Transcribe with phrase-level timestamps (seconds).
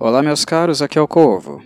[0.00, 1.60] Olá, meus caros, aqui é o Corvo.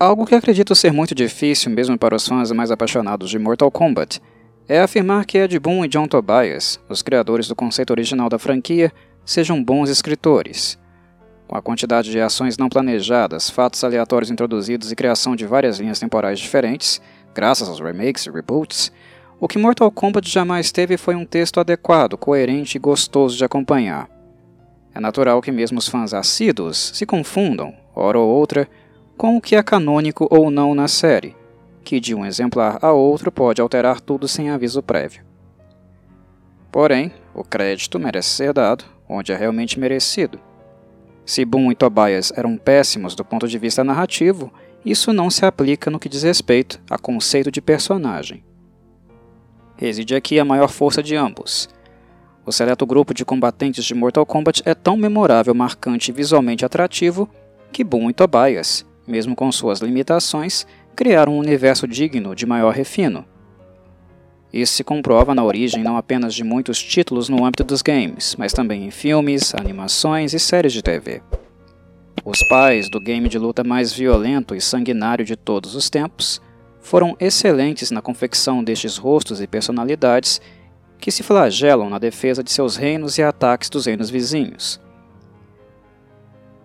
[0.00, 4.22] Algo que acredito ser muito difícil, mesmo para os fãs mais apaixonados de Mortal Kombat,
[4.66, 8.90] é afirmar que Ed Boon e John Tobias, os criadores do conceito original da franquia,
[9.22, 10.78] sejam bons escritores.
[11.46, 16.00] Com a quantidade de ações não planejadas, fatos aleatórios introduzidos e criação de várias linhas
[16.00, 17.02] temporais diferentes,
[17.34, 18.90] graças aos remakes e reboots,
[19.38, 24.08] o que Mortal Kombat jamais teve foi um texto adequado, coerente e gostoso de acompanhar.
[24.94, 28.68] É natural que mesmo os fãs assíduos se confundam, hora ou outra,
[29.16, 31.36] com o que é canônico ou não na série,
[31.82, 35.24] que de um exemplar a outro pode alterar tudo sem aviso prévio.
[36.70, 40.40] Porém, o crédito merece ser dado onde é realmente merecido.
[41.24, 44.52] Se Boom e Tobias eram péssimos do ponto de vista narrativo,
[44.84, 48.42] isso não se aplica no que diz respeito a conceito de personagem.
[49.76, 51.68] Reside aqui a maior força de ambos.
[52.44, 57.28] O seleto grupo de combatentes de Mortal Kombat é tão memorável, marcante e visualmente atrativo
[57.72, 63.24] que Boom e Tobias, mesmo com suas limitações, criaram um universo digno de maior refino.
[64.52, 68.52] Isso se comprova na origem não apenas de muitos títulos no âmbito dos games, mas
[68.52, 71.22] também em filmes, animações e séries de TV.
[72.24, 76.40] Os pais do game de luta mais violento e sanguinário de todos os tempos
[76.80, 80.40] foram excelentes na confecção destes rostos e personalidades
[81.02, 84.80] que se flagelam na defesa de seus reinos e ataques dos reinos vizinhos.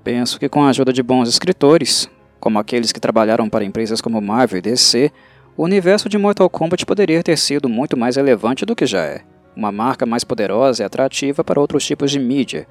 [0.03, 2.07] Penso que com a ajuda de bons escritores,
[2.39, 5.11] como aqueles que trabalharam para empresas como Marvel e DC,
[5.57, 9.23] o universo de Mortal Kombat poderia ter sido muito mais relevante do que já é,
[9.55, 12.67] uma marca mais poderosa e atrativa para outros tipos de mídia.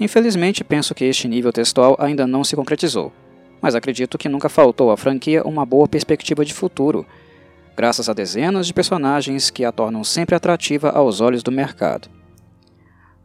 [0.00, 3.12] Infelizmente, penso que este nível textual ainda não se concretizou,
[3.60, 7.06] mas acredito que nunca faltou à franquia uma boa perspectiva de futuro,
[7.76, 12.08] graças a dezenas de personagens que a tornam sempre atrativa aos olhos do mercado.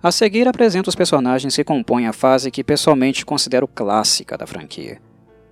[0.04, 5.00] A seguir apresento os personagens que compõem a fase que pessoalmente considero clássica da franquia.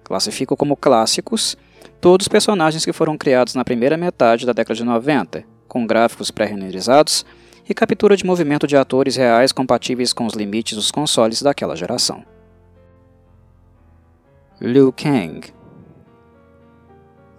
[0.03, 1.55] Classifico como clássicos
[2.01, 6.31] todos os personagens que foram criados na primeira metade da década de 90, com gráficos
[6.31, 7.25] pré-renderizados
[7.69, 12.25] e captura de movimento de atores reais compatíveis com os limites dos consoles daquela geração.
[14.59, 15.58] Liu Kang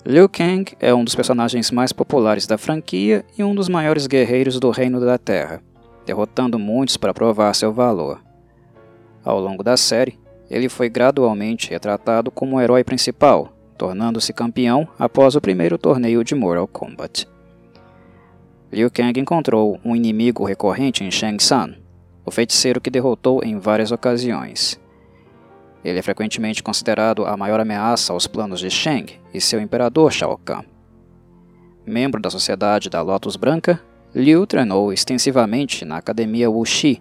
[0.05, 4.59] Liu Kang é um dos personagens mais populares da franquia e um dos maiores guerreiros
[4.59, 5.63] do Reino da Terra,
[6.07, 8.19] derrotando muitos para provar seu valor.
[9.23, 10.19] Ao longo da série,
[10.51, 16.35] ele foi gradualmente retratado como o herói principal, tornando-se campeão após o primeiro torneio de
[16.35, 17.29] Mortal Kombat.
[18.73, 21.75] Liu Kang encontrou um inimigo recorrente em Shang Tsung,
[22.25, 24.81] o feiticeiro que derrotou em várias ocasiões.
[25.85, 30.37] Ele é frequentemente considerado a maior ameaça aos planos de Shang e seu imperador Shao
[30.39, 30.65] Kahn.
[31.87, 33.81] Membro da Sociedade da Lotus Branca,
[34.15, 37.01] Liu treinou extensivamente na Academia Wuxi,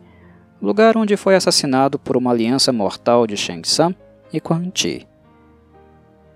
[0.62, 3.96] lugar onde foi assassinado por uma aliança mortal de Shang Tsung
[4.32, 5.08] e Quan Chi.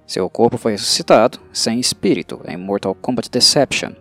[0.05, 3.93] Seu corpo foi ressuscitado, sem espírito, em Mortal Kombat Deception.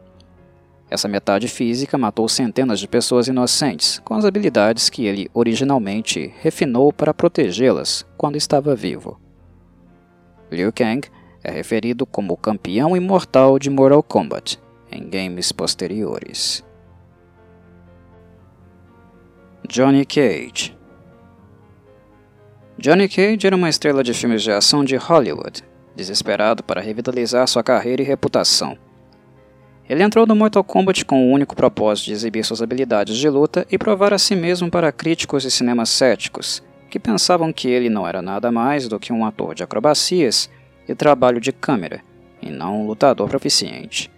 [0.93, 6.93] Essa metade física matou centenas de pessoas inocentes com as habilidades que ele originalmente refinou
[6.93, 9.19] para protegê-las quando estava vivo.
[10.51, 11.09] Liu Kang
[11.43, 14.61] é referido como o campeão imortal de Mortal Kombat
[14.91, 16.63] em games posteriores.
[19.67, 20.77] Johnny Cage
[22.77, 25.65] Johnny Cage era uma estrela de filmes de ação de Hollywood,
[25.97, 28.77] desesperado para revitalizar sua carreira e reputação.
[29.89, 33.67] Ele entrou no Mortal Kombat com o único propósito de exibir suas habilidades de luta
[33.71, 38.07] e provar a si mesmo para críticos de cinema céticos, que pensavam que ele não
[38.07, 40.49] era nada mais do que um ator de acrobacias
[40.89, 42.01] e trabalho de câmera,
[42.41, 44.11] e não um lutador proficiente.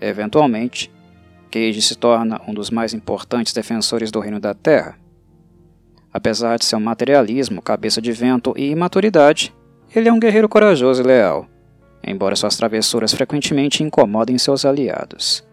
[0.00, 0.90] Eventualmente,
[1.50, 4.98] Cage se torna um dos mais importantes defensores do Reino da Terra.
[6.12, 9.54] Apesar de seu materialismo, cabeça de vento e imaturidade,
[9.94, 11.46] ele é um guerreiro corajoso e leal,
[12.04, 15.44] embora suas travessuras frequentemente incomodem seus aliados.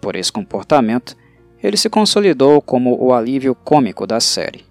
[0.00, 1.16] Por esse comportamento,
[1.62, 4.64] ele se consolidou como o alívio cômico da série.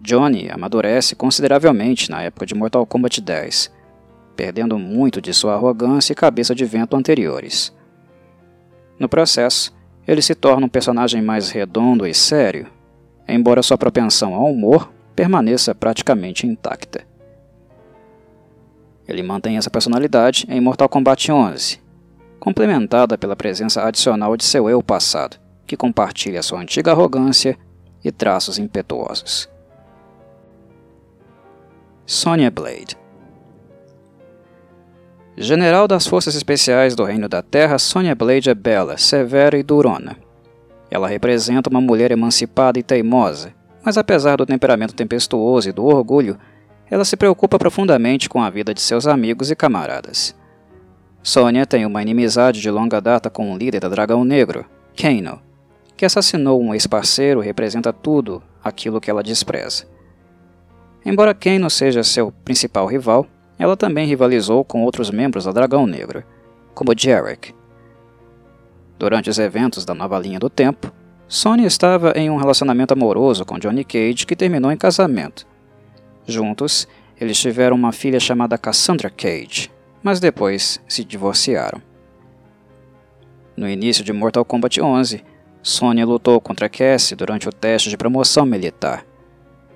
[0.00, 3.72] Johnny amadurece consideravelmente na época de Mortal Kombat 10,
[4.34, 7.72] perdendo muito de sua arrogância e cabeça de vento anteriores.
[8.98, 9.72] No processo,
[10.06, 12.66] ele se torna um personagem mais redondo e sério,
[13.28, 17.11] embora sua propensão ao humor permaneça praticamente intacta.
[19.06, 21.80] Ele mantém essa personalidade em Mortal Kombat 11,
[22.38, 27.58] complementada pela presença adicional de seu eu passado, que compartilha sua antiga arrogância
[28.04, 29.48] e traços impetuosos.
[32.04, 32.96] Sonya Blade
[35.36, 40.16] General das Forças Especiais do Reino da Terra, Sonya Blade é bela, severa e durona.
[40.90, 46.38] Ela representa uma mulher emancipada e teimosa, mas apesar do temperamento tempestuoso e do orgulho,
[46.92, 50.36] ela se preocupa profundamente com a vida de seus amigos e camaradas.
[51.22, 55.40] Sonya tem uma inimizade de longa data com o líder da Dragão Negro, Kano,
[55.96, 59.86] que assassinou um ex-parceiro e representa tudo aquilo que ela despreza.
[61.02, 63.26] Embora Kano seja seu principal rival,
[63.58, 66.22] ela também rivalizou com outros membros da Dragão Negro,
[66.74, 67.54] como Jarek.
[68.98, 70.92] Durante os eventos da nova linha do tempo,
[71.26, 75.50] Sonya estava em um relacionamento amoroso com Johnny Cage que terminou em casamento.
[76.26, 76.86] Juntos,
[77.20, 79.70] eles tiveram uma filha chamada Cassandra Cage,
[80.02, 81.80] mas depois se divorciaram.
[83.56, 85.24] No início de Mortal Kombat 11,
[85.62, 89.06] Sonya lutou contra Cassie durante o teste de promoção militar.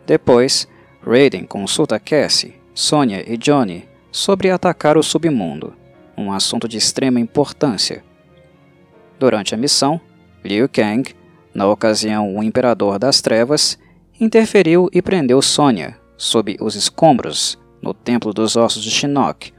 [0.05, 0.67] Depois,
[1.05, 5.75] Raiden consulta Cassie, Sonya e Johnny sobre atacar o submundo,
[6.17, 8.03] um assunto de extrema importância.
[9.19, 10.01] Durante a missão,
[10.45, 11.15] Liu Kang
[11.55, 13.79] na ocasião, o Imperador das Trevas
[14.21, 19.53] interferiu e prendeu Sônia sob os escombros no Templo dos Ossos de Shinnok,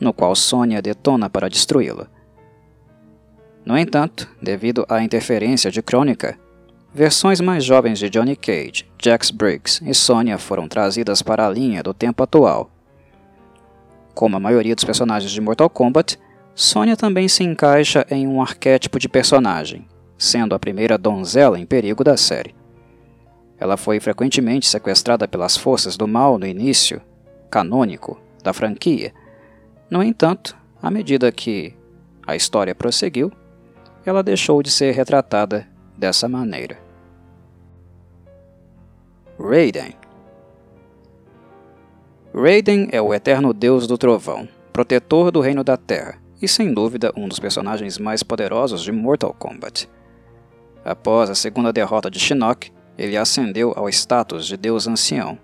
[0.00, 2.08] no qual Sônia detona para destruí-la.
[3.64, 6.38] No entanto, devido à interferência de Crônica,
[6.92, 11.82] versões mais jovens de Johnny Cage, Jax Briggs e Sônia foram trazidas para a linha
[11.82, 12.70] do tempo atual.
[14.14, 16.18] Como a maioria dos personagens de Mortal Kombat,
[16.54, 19.86] Sônia também se encaixa em um arquétipo de personagem,
[20.18, 22.54] sendo a primeira donzela em perigo da série.
[23.60, 27.02] Ela foi frequentemente sequestrada pelas forças do mal no início,
[27.50, 29.12] canônico, da franquia.
[29.90, 31.74] No entanto, à medida que
[32.26, 33.30] a história prosseguiu,
[34.04, 36.78] ela deixou de ser retratada dessa maneira.
[39.38, 39.94] Raiden
[42.34, 47.12] Raiden é o eterno deus do trovão, protetor do reino da Terra e sem dúvida
[47.16, 49.88] um dos personagens mais poderosos de Mortal Kombat.
[50.84, 55.38] Após a segunda derrota de Shinnok, ele ascendeu ao status de Deus Ancião.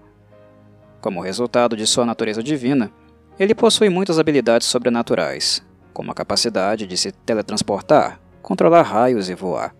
[1.00, 2.92] Como resultado de sua natureza divina,
[3.38, 5.64] ele possui muitas habilidades sobrenaturais,
[5.94, 9.74] como a capacidade de se teletransportar, controlar raios e voar.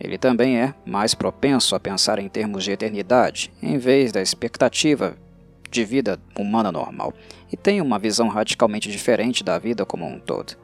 [0.00, 5.14] Ele também é mais propenso a pensar em termos de eternidade, em vez da expectativa
[5.70, 7.12] de vida humana normal,
[7.52, 10.56] e tem uma visão radicalmente diferente da vida como um todo.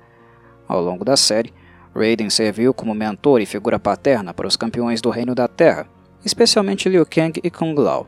[0.67, 1.53] Ao longo da série,
[1.99, 5.87] Raiden serviu como mentor e figura paterna para os campeões do Reino da Terra,
[6.25, 8.07] especialmente Liu Kang e Kung Lao.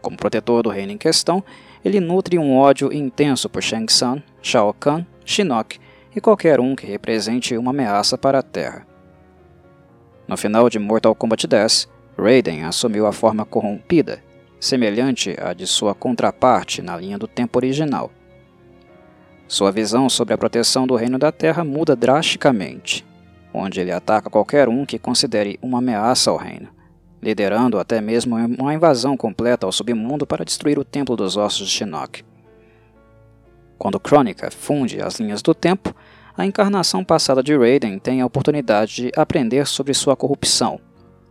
[0.00, 1.44] Como protetor do reino em questão,
[1.84, 5.78] ele nutre um ódio intenso por Shang Tsung, Shao Kahn, Shinnok
[6.14, 8.84] e qualquer um que represente uma ameaça para a Terra.
[10.26, 11.88] No final de Mortal Kombat 10,
[12.18, 14.22] Raiden assumiu a forma corrompida,
[14.58, 18.10] semelhante à de sua contraparte na linha do tempo original.
[19.52, 23.04] Sua visão sobre a proteção do Reino da Terra muda drasticamente,
[23.52, 26.70] onde ele ataca qualquer um que considere uma ameaça ao reino,
[27.22, 31.70] liderando até mesmo uma invasão completa ao submundo para destruir o Templo dos Ossos de
[31.74, 32.24] Shinnok.
[33.76, 35.94] Quando Crônica funde as linhas do tempo,
[36.34, 40.80] a encarnação passada de Raiden tem a oportunidade de aprender sobre sua corrupção,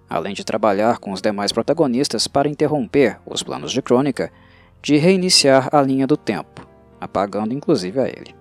[0.07, 4.31] além de trabalhar com os demais protagonistas para interromper os planos de Crônica
[4.79, 6.69] de reiniciar a linha do tempo
[7.01, 8.35] apagando inclusive a ele.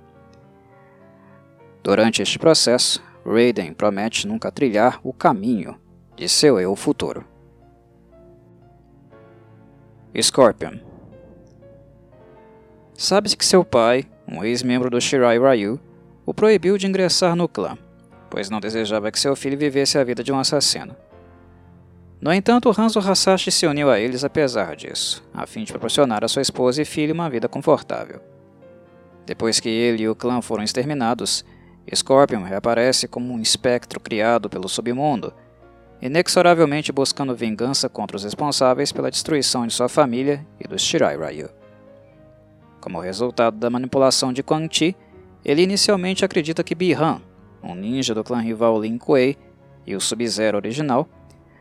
[1.82, 5.76] Durante este processo, Raiden promete nunca trilhar o caminho
[6.14, 7.24] de seu eu futuro.
[10.20, 10.78] Scorpion
[12.94, 15.80] Sabe-se que seu pai, um ex-membro do Shirai Ryu,
[16.26, 17.78] o proibiu de ingressar no clã,
[18.28, 20.94] pois não desejava que seu filho vivesse a vida de um assassino.
[22.20, 26.28] No entanto, Hanzo Hasashi se uniu a eles apesar disso, a fim de proporcionar a
[26.28, 28.20] sua esposa e filho uma vida confortável.
[29.30, 31.44] Depois que ele e o clã foram exterminados,
[31.94, 35.32] Scorpion reaparece como um espectro criado pelo submundo,
[36.02, 41.48] inexoravelmente buscando vingança contra os responsáveis pela destruição de sua família e dos Shirai Ryu.
[42.80, 44.96] Como resultado da manipulação de Quan Chi,
[45.44, 47.22] ele inicialmente acredita que Bi-Han,
[47.62, 49.36] um ninja do clã rival Lin Kuei
[49.86, 51.08] e o Sub-Zero original,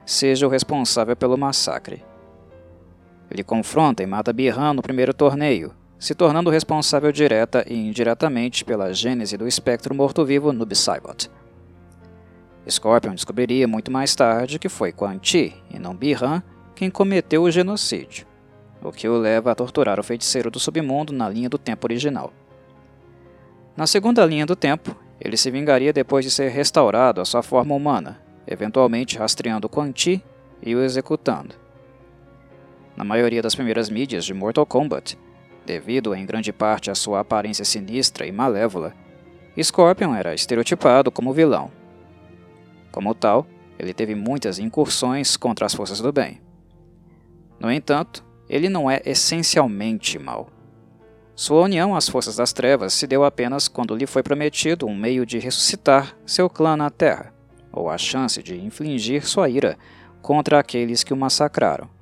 [0.03, 2.03] seja o responsável pelo massacre.
[3.29, 8.93] Ele confronta e mata Bi-Han no primeiro torneio, se tornando responsável direta e indiretamente pela
[8.93, 11.29] gênese do espectro morto-vivo no Psybot.
[12.69, 16.41] Scorpion descobriria muito mais tarde que foi Quan Chi, e não Bi-Han,
[16.73, 18.25] quem cometeu o genocídio,
[18.81, 22.31] o que o leva a torturar o feiticeiro do submundo na linha do tempo original.
[23.75, 27.75] Na segunda linha do tempo, ele se vingaria depois de ser restaurado à sua forma
[27.75, 30.23] humana, eventualmente rastreando Quan Chi
[30.63, 31.55] e o executando.
[32.95, 35.17] Na maioria das primeiras mídias de Mortal Kombat,
[35.69, 38.91] devido em grande parte à sua aparência sinistra e malévola,
[39.61, 41.69] Scorpion era estereotipado como vilão.
[42.91, 43.45] Como tal,
[43.77, 46.41] ele teve muitas incursões contra as forças do bem.
[47.59, 50.49] No entanto, ele não é essencialmente mau.
[51.35, 55.23] Sua união às forças das trevas se deu apenas quando lhe foi prometido um meio
[55.23, 57.31] de ressuscitar seu clã na Terra,
[57.71, 59.77] ou a chance de infligir sua ira
[60.19, 61.98] contra aqueles que o massacraram.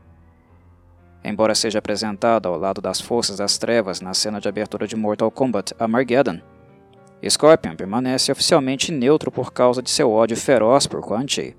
[1.28, 5.30] Embora seja apresentado ao lado das forças das trevas na cena de abertura de Mortal
[5.30, 6.40] Kombat Armageddon,
[7.30, 11.54] Scorpion permanece oficialmente neutro por causa de seu ódio feroz por Quan Chi.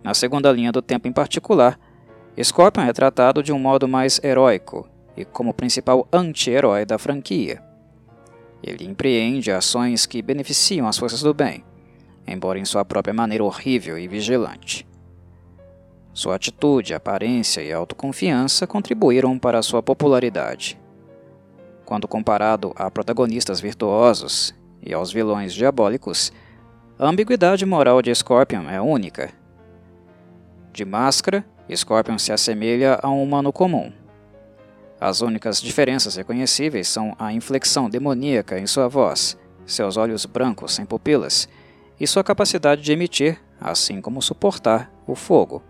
[0.00, 1.76] Na segunda linha do tempo em particular,
[2.40, 7.60] Scorpion é tratado de um modo mais heróico e como principal anti-herói da franquia.
[8.62, 11.64] Ele empreende ações que beneficiam as forças do bem,
[12.24, 14.87] embora em sua própria maneira horrível e vigilante.
[16.12, 20.78] Sua atitude, aparência e autoconfiança contribuíram para sua popularidade.
[21.84, 26.32] Quando comparado a protagonistas virtuosos e aos vilões diabólicos,
[26.98, 29.30] a ambiguidade moral de Scorpion é única.
[30.72, 33.92] De máscara, Scorpion se assemelha a um humano comum,
[35.00, 40.84] as únicas diferenças reconhecíveis são a inflexão demoníaca em sua voz, seus olhos brancos sem
[40.84, 41.48] pupilas
[42.00, 45.62] e sua capacidade de emitir, assim como suportar, o fogo.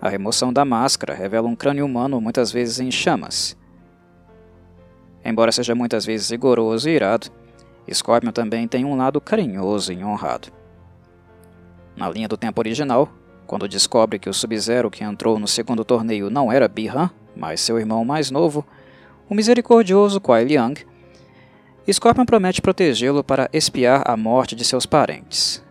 [0.00, 3.56] A remoção da máscara revela um crânio humano muitas vezes em chamas.
[5.24, 7.28] Embora seja muitas vezes rigoroso e irado,
[7.92, 10.48] Scorpion também tem um lado carinhoso e honrado.
[11.96, 13.08] Na linha do tempo original,
[13.46, 17.78] quando descobre que o Sub-Zero que entrou no segundo torneio não era Bi-Han, mas seu
[17.78, 18.64] irmão mais novo,
[19.28, 20.86] o misericordioso Kuai Liang,
[21.90, 25.64] Scorpion promete protegê-lo para espiar a morte de seus parentes.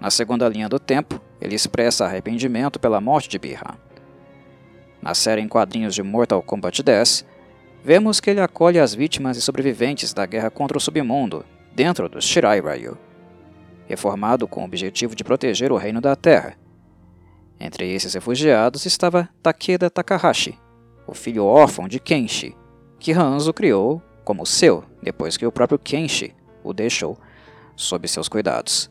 [0.00, 3.76] Na segunda linha do tempo, ele expressa arrependimento pela morte de Bihan.
[5.02, 7.26] Na série em quadrinhos de Mortal Kombat 10,
[7.84, 12.20] vemos que ele acolhe as vítimas e sobreviventes da guerra contra o submundo dentro do
[12.20, 12.96] Shirai Ryu,
[13.86, 16.54] reformado com o objetivo de proteger o reino da Terra.
[17.58, 20.58] Entre esses refugiados estava Takeda Takahashi,
[21.06, 22.56] o filho órfão de Kenshi,
[22.98, 27.18] que Hanzo criou como seu depois que o próprio Kenshi o deixou
[27.76, 28.90] sob seus cuidados.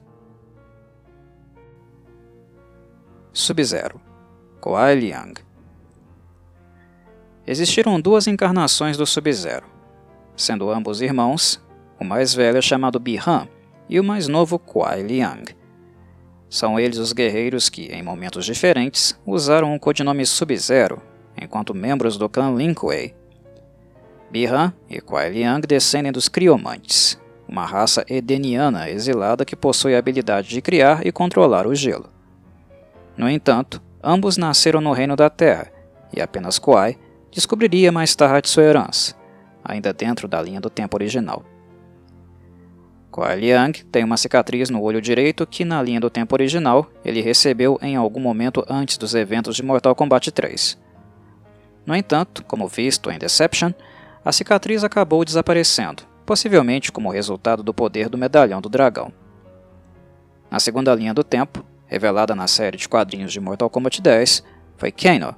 [3.39, 4.01] Sub-Zero
[4.59, 5.33] Kuai Liang
[7.47, 9.65] Existiram duas encarnações do Sub-Zero,
[10.35, 11.57] sendo ambos irmãos,
[11.97, 13.47] o mais velho é chamado Bi-Han
[13.87, 15.55] e o mais novo Kuai Liang.
[16.49, 21.01] São eles os guerreiros que, em momentos diferentes, usaram o codinome Sub-Zero
[21.41, 23.15] enquanto membros do clã Linkway.
[24.29, 27.17] Bihan e Kuai Liang descendem dos Criomantes,
[27.47, 32.18] uma raça edeniana exilada que possui a habilidade de criar e controlar o gelo.
[33.19, 35.69] No entanto, ambos nasceram no Reino da Terra,
[36.15, 36.97] e apenas Kuai
[37.29, 39.13] descobriria mais tarde sua herança,
[39.61, 41.43] ainda dentro da linha do tempo original.
[43.11, 47.19] Kuai Liang tem uma cicatriz no olho direito que, na linha do tempo original, ele
[47.19, 50.79] recebeu em algum momento antes dos eventos de Mortal Kombat 3.
[51.85, 53.73] No entanto, como visto em Deception,
[54.23, 59.11] a cicatriz acabou desaparecendo, possivelmente como resultado do poder do medalhão do dragão.
[60.49, 64.43] Na segunda linha do tempo, revelada na série de quadrinhos de Mortal Kombat 10,
[64.77, 65.35] foi Kano,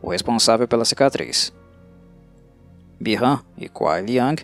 [0.00, 1.52] o responsável pela cicatriz.
[2.98, 4.42] Bihan e Kuai Liang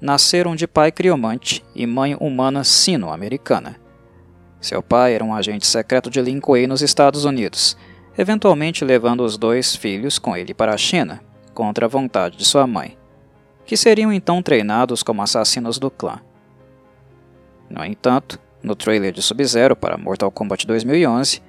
[0.00, 3.76] nasceram de pai criomante e mãe humana sino-americana.
[4.60, 7.76] Seu pai era um agente secreto de Lin Kuei nos Estados Unidos
[8.16, 11.20] eventualmente levando os dois filhos com ele para a China,
[11.52, 12.96] contra a vontade de sua mãe,
[13.66, 16.20] que seriam então treinados como assassinos do clã.
[17.68, 21.42] No entanto, no trailer de Sub-Zero para Mortal Kombat 2011,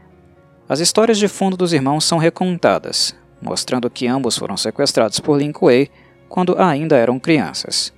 [0.67, 5.53] as histórias de fundo dos irmãos são recontadas, mostrando que ambos foram sequestrados por Lin
[5.53, 5.89] Kuei
[6.27, 7.93] quando ainda eram crianças.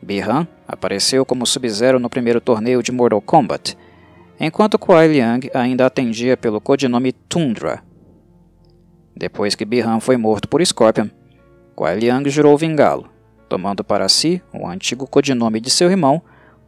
[0.00, 3.76] Bi-Han apareceu como Sub-Zero no primeiro torneio de Mortal Kombat,
[4.40, 7.84] enquanto Kuai Liang ainda atendia pelo codinome Tundra.
[9.14, 11.08] Depois que Bihan foi morto por Scorpion,
[11.76, 13.10] Kuai Liang jurou vingá-lo,
[13.48, 16.22] tomando para si o antigo codinome de seu irmão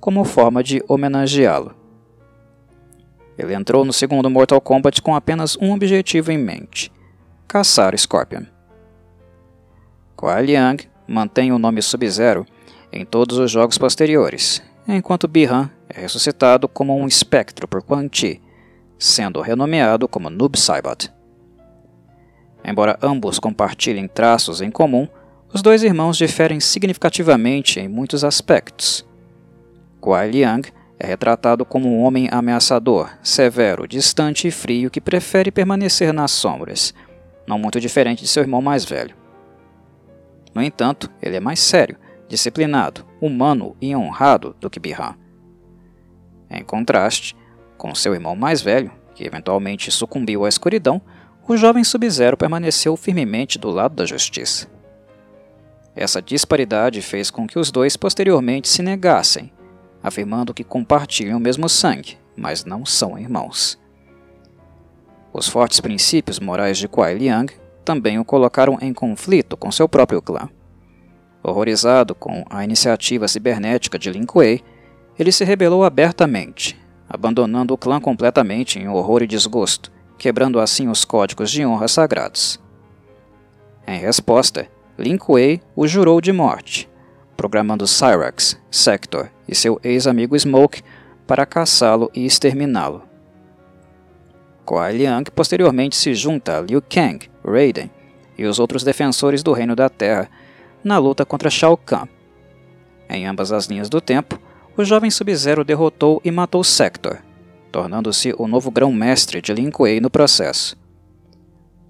[0.04, 1.74] como forma de homenageá-lo.
[3.38, 6.92] Ele entrou no segundo Mortal Kombat com apenas um objetivo em mente:
[7.48, 8.42] caçar Scorpion.
[10.14, 12.44] Kuai Liang mantém o nome Sub-Zero
[12.92, 18.42] em todos os jogos posteriores, enquanto Bihan é ressuscitado como um espectro por Quan Chi,
[18.98, 21.10] sendo renomeado como Noob Saibot.
[22.62, 25.08] Embora ambos compartilhem traços em comum,
[25.50, 29.02] os dois irmãos diferem significativamente em muitos aspectos.
[30.04, 36.12] Kuai Liang é retratado como um homem ameaçador, severo, distante e frio que prefere permanecer
[36.12, 36.92] nas sombras,
[37.46, 39.16] não muito diferente de seu irmão mais velho.
[40.54, 41.96] No entanto, ele é mais sério,
[42.28, 45.14] disciplinado, humano e honrado do que Bihan.
[46.50, 47.34] Em contraste,
[47.78, 51.00] Com seu irmão mais velho, que eventualmente sucumbiu à escuridão,
[51.48, 54.68] o jovem Sub-Zero permaneceu firmemente do lado da justiça.
[55.96, 59.50] Essa disparidade fez com que os dois posteriormente se negassem,
[60.04, 63.80] afirmando que compartilham o mesmo sangue, mas não são irmãos.
[65.32, 67.50] Os fortes princípios morais de Kuai Liang
[67.82, 70.50] também o colocaram em conflito com seu próprio clã.
[71.42, 74.62] Horrorizado com a iniciativa cibernética de Lin Kuei,
[75.18, 81.04] ele se rebelou abertamente, abandonando o clã completamente em horror e desgosto, quebrando assim os
[81.04, 82.60] códigos de honra sagrados.
[83.86, 84.68] Em resposta,
[84.98, 86.88] Lin Kuei o jurou de morte,
[87.36, 90.82] programando Cyrax, Sector e seu ex-amigo Smoke
[91.26, 93.02] para caçá-lo e exterminá-lo.
[94.64, 97.90] Kuai Liang posteriormente se junta a Liu Kang, Raiden
[98.36, 100.30] e os outros defensores do Reino da Terra
[100.82, 102.08] na luta contra Shao Kahn.
[103.08, 104.38] Em ambas as linhas do tempo,
[104.76, 107.18] o jovem Sub-Zero derrotou e matou Sector,
[107.70, 110.76] tornando-se o novo grão-mestre de Lin Kuei no processo.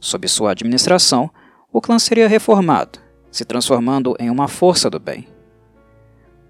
[0.01, 1.31] Sob sua administração,
[1.73, 2.99] o clã seria reformado,
[3.31, 5.27] se transformando em uma força do bem.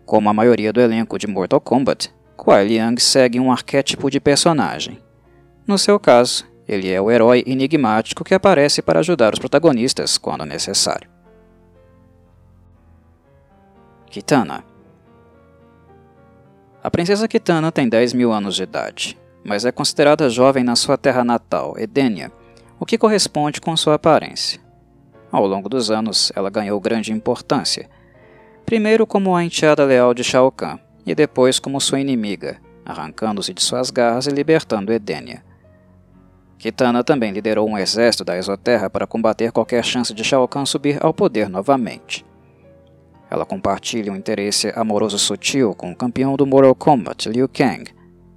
[0.04, 5.00] Como a maioria do elenco de Mortal Kombat, Kuai Liang segue um arquétipo de personagem.
[5.66, 10.44] No seu caso, ele é o herói enigmático que aparece para ajudar os protagonistas quando
[10.44, 11.08] necessário.
[14.10, 14.64] Kitana
[16.82, 20.96] A princesa Kitana tem 10 mil anos de idade, mas é considerada jovem na sua
[20.96, 22.30] terra natal, Edenia,
[22.78, 24.60] o que corresponde com sua aparência.
[25.32, 27.88] Ao longo dos anos, ela ganhou grande importância,
[28.64, 33.62] primeiro como a enteada leal de Shao Kahn, e depois como sua inimiga, arrancando-se de
[33.62, 35.44] suas garras e libertando Edenia.
[36.58, 40.98] Kitana também liderou um exército da Exoterra para combater qualquer chance de Shao Kahn subir
[41.04, 42.24] ao poder novamente.
[43.30, 47.84] Ela compartilha um interesse amoroso sutil com o campeão do Mortal Kombat, Liu Kang,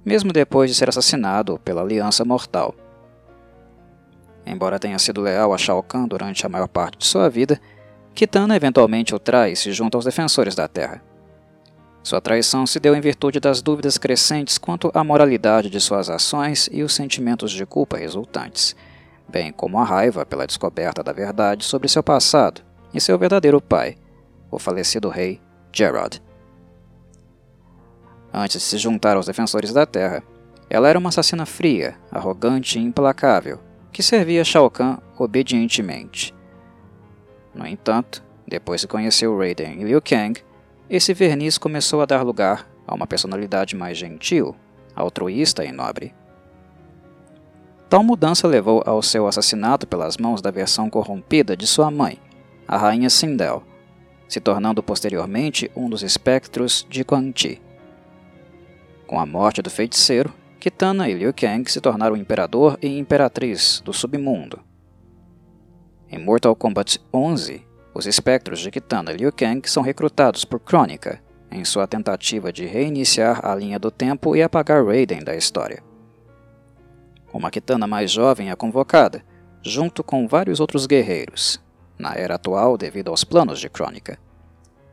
[0.04, 2.74] mesmo depois de ser assassinado pela Aliança Mortal.
[4.44, 7.60] Embora tenha sido leal a Shao Kahn durante a maior parte de sua vida,
[8.18, 11.00] Kitana eventualmente o trai e se junta aos defensores da Terra.
[12.02, 16.68] Sua traição se deu em virtude das dúvidas crescentes quanto à moralidade de suas ações
[16.72, 18.74] e os sentimentos de culpa resultantes,
[19.28, 22.60] bem como a raiva pela descoberta da verdade sobre seu passado
[22.92, 23.96] e seu verdadeiro pai,
[24.50, 25.40] o falecido rei
[25.72, 26.20] Gerard.
[28.34, 30.24] Antes de se juntar aos defensores da Terra,
[30.68, 33.60] ela era uma assassina fria, arrogante e implacável,
[33.92, 36.36] que servia Shao Kahn obedientemente.
[37.58, 40.40] No entanto, depois de conhecer Raiden e Liu Kang,
[40.88, 44.54] esse verniz começou a dar lugar a uma personalidade mais gentil,
[44.94, 46.14] altruísta e nobre.
[47.90, 52.20] Tal mudança levou ao seu assassinato pelas mãos da versão corrompida de sua mãe,
[52.66, 53.64] a rainha Sindel,
[54.28, 57.60] se tornando posteriormente um dos espectros de Quan Chi.
[59.04, 63.92] Com a morte do feiticeiro, Kitana e Liu Kang se tornaram imperador e imperatriz do
[63.92, 64.67] submundo.
[66.10, 71.20] Em Mortal Kombat 11, os espectros de Kitana e Liu Kang são recrutados por Kronika
[71.50, 75.82] em sua tentativa de reiniciar a linha do tempo e apagar Raiden da história.
[77.32, 79.22] Uma Kitana mais jovem é convocada,
[79.62, 81.60] junto com vários outros guerreiros,
[81.98, 84.18] na era atual devido aos planos de Crônica.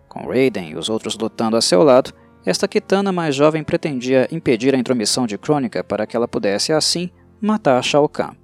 [0.10, 2.14] Com Raiden e os outros lutando a seu lado,
[2.46, 7.10] esta Kitana mais jovem pretendia impedir a intromissão de Crônica para que ela pudesse, assim,
[7.42, 8.36] matar Shao Kahn.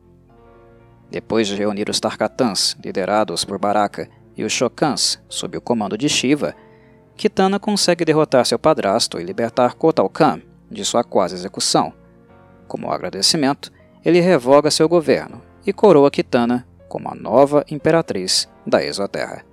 [1.12, 6.08] Depois de reunir os Tarkatans, liderados por Baraka, e os Shokans, sob o comando de
[6.08, 6.56] Shiva,
[7.18, 11.94] Kitana consegue derrotar seu padrasto e libertar Kotal Kahn de sua quase execução.
[12.68, 13.72] Como agradecimento,
[14.04, 19.46] ele revoga seu governo e coroa Kitana como a nova imperatriz da Exoterra.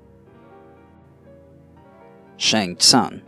[2.37, 3.21] Shang Tsung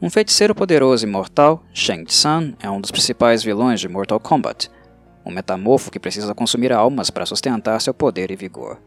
[0.00, 4.70] Um feiticeiro poderoso e mortal, Shang Tsung é um dos principais vilões de Mortal Kombat,
[5.28, 8.78] um metamorfo que precisa consumir almas para sustentar seu poder e vigor.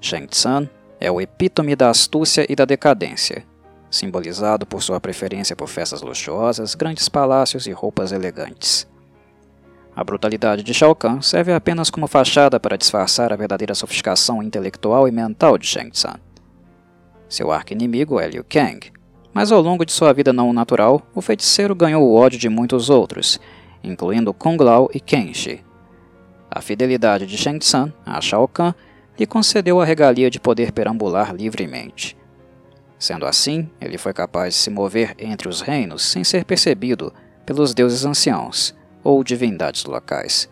[0.00, 0.66] Shang Tsung
[0.98, 3.44] é o epítome da astúcia e da decadência,
[3.90, 8.88] simbolizado por sua preferência por festas luxuosas, grandes palácios e roupas elegantes.
[9.94, 15.06] A brutalidade de Shao Kahn serve apenas como fachada para disfarçar a verdadeira sofisticação intelectual
[15.06, 16.18] e mental de Shang Tsung.
[17.28, 18.90] Seu arqui-inimigo é Liu Kang,
[19.34, 22.88] mas ao longo de sua vida não natural, o feiticeiro ganhou o ódio de muitos
[22.88, 23.38] outros,
[23.82, 25.64] incluindo Kung Lao e Kenshi.
[26.50, 28.72] A fidelidade de Shang Tsung a Shao Kahn
[29.18, 32.16] lhe concedeu a regalia de poder perambular livremente.
[32.98, 37.12] Sendo assim, ele foi capaz de se mover entre os reinos sem ser percebido
[37.44, 40.48] pelos deuses anciãos, ou divindades locais.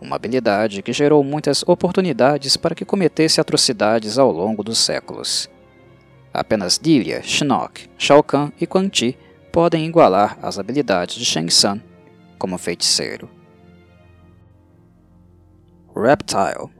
[0.00, 5.48] Uma habilidade que gerou muitas oportunidades para que cometesse atrocidades ao longo dos séculos.
[6.32, 9.16] Apenas Dilia, Shinnok, Shao Kahn e Quan Chi
[9.52, 11.80] podem igualar as habilidades de Shang Tsung
[12.38, 13.28] como feiticeiro.
[15.96, 16.70] Reptile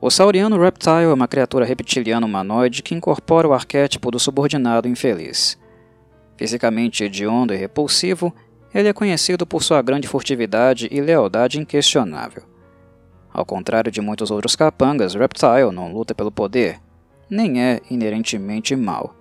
[0.00, 5.58] O sauriano Reptile é uma criatura reptiliana humanoide que incorpora o arquétipo do subordinado infeliz.
[6.36, 8.34] Fisicamente hediondo e repulsivo,
[8.74, 12.42] ele é conhecido por sua grande furtividade e lealdade inquestionável.
[13.32, 16.80] Ao contrário de muitos outros capangas, Reptile não luta pelo poder,
[17.28, 19.14] nem é inerentemente mau.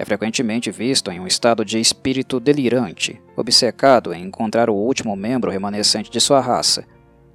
[0.00, 5.50] É frequentemente visto em um estado de espírito delirante, obcecado em encontrar o último membro
[5.50, 6.86] remanescente de sua raça,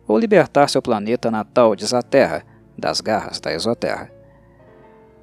[0.07, 2.43] ou libertar seu planeta natal de Zaterra
[2.75, 4.11] das garras da Exoterra.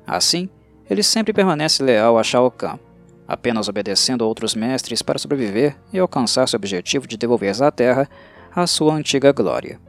[0.06, 0.48] Assim,
[0.88, 2.78] ele sempre permanece leal a Shao Kahn,
[3.26, 8.08] apenas obedecendo a outros mestres para sobreviver e alcançar seu objetivo de devolver à Terra
[8.54, 9.80] a sua antiga glória.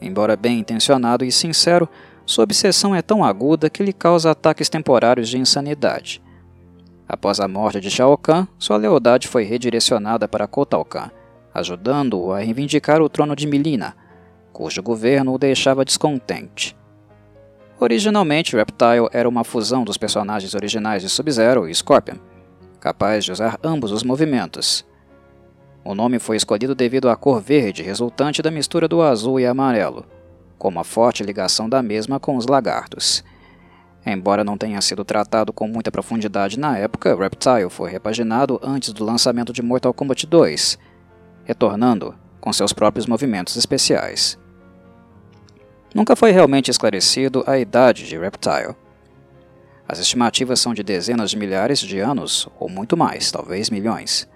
[0.00, 1.86] Embora bem intencionado e sincero,
[2.26, 6.20] sua obsessão é tão aguda que lhe causa ataques temporários de insanidade.
[7.08, 11.08] Após a morte de Shao Kahn, sua lealdade foi redirecionada para Kotal Kahn,
[11.54, 13.94] ajudando-o a reivindicar o trono de Milina,
[14.52, 16.76] cujo governo o deixava descontente.
[17.78, 22.16] Originalmente, Reptile era uma fusão dos personagens originais de Sub-Zero e Scorpion,
[22.80, 24.84] capaz de usar ambos os movimentos.
[25.84, 30.04] O nome foi escolhido devido à cor verde resultante da mistura do azul e amarelo,
[30.58, 33.24] com uma forte ligação da mesma com os lagartos.
[34.04, 39.04] Embora não tenha sido tratado com muita profundidade na época, Reptile foi repaginado antes do
[39.04, 40.78] lançamento de Mortal Kombat 2,
[41.44, 44.38] retornando com seus próprios movimentos especiais.
[45.92, 48.76] Nunca foi realmente esclarecido a idade de Reptile.
[49.88, 54.28] As estimativas são de dezenas de milhares de anos, ou muito mais, talvez milhões.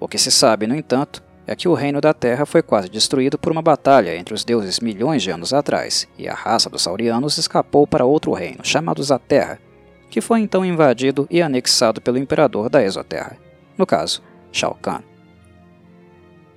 [0.00, 3.38] O que se sabe, no entanto, é que o reino da Terra foi quase destruído
[3.38, 7.38] por uma batalha entre os deuses milhões de anos atrás, e a raça dos saurianos
[7.38, 9.58] escapou para outro reino, chamado Zaterra,
[10.10, 13.38] que foi então invadido e anexado pelo imperador da Exoterra,
[13.78, 15.00] no caso, Shao Kahn.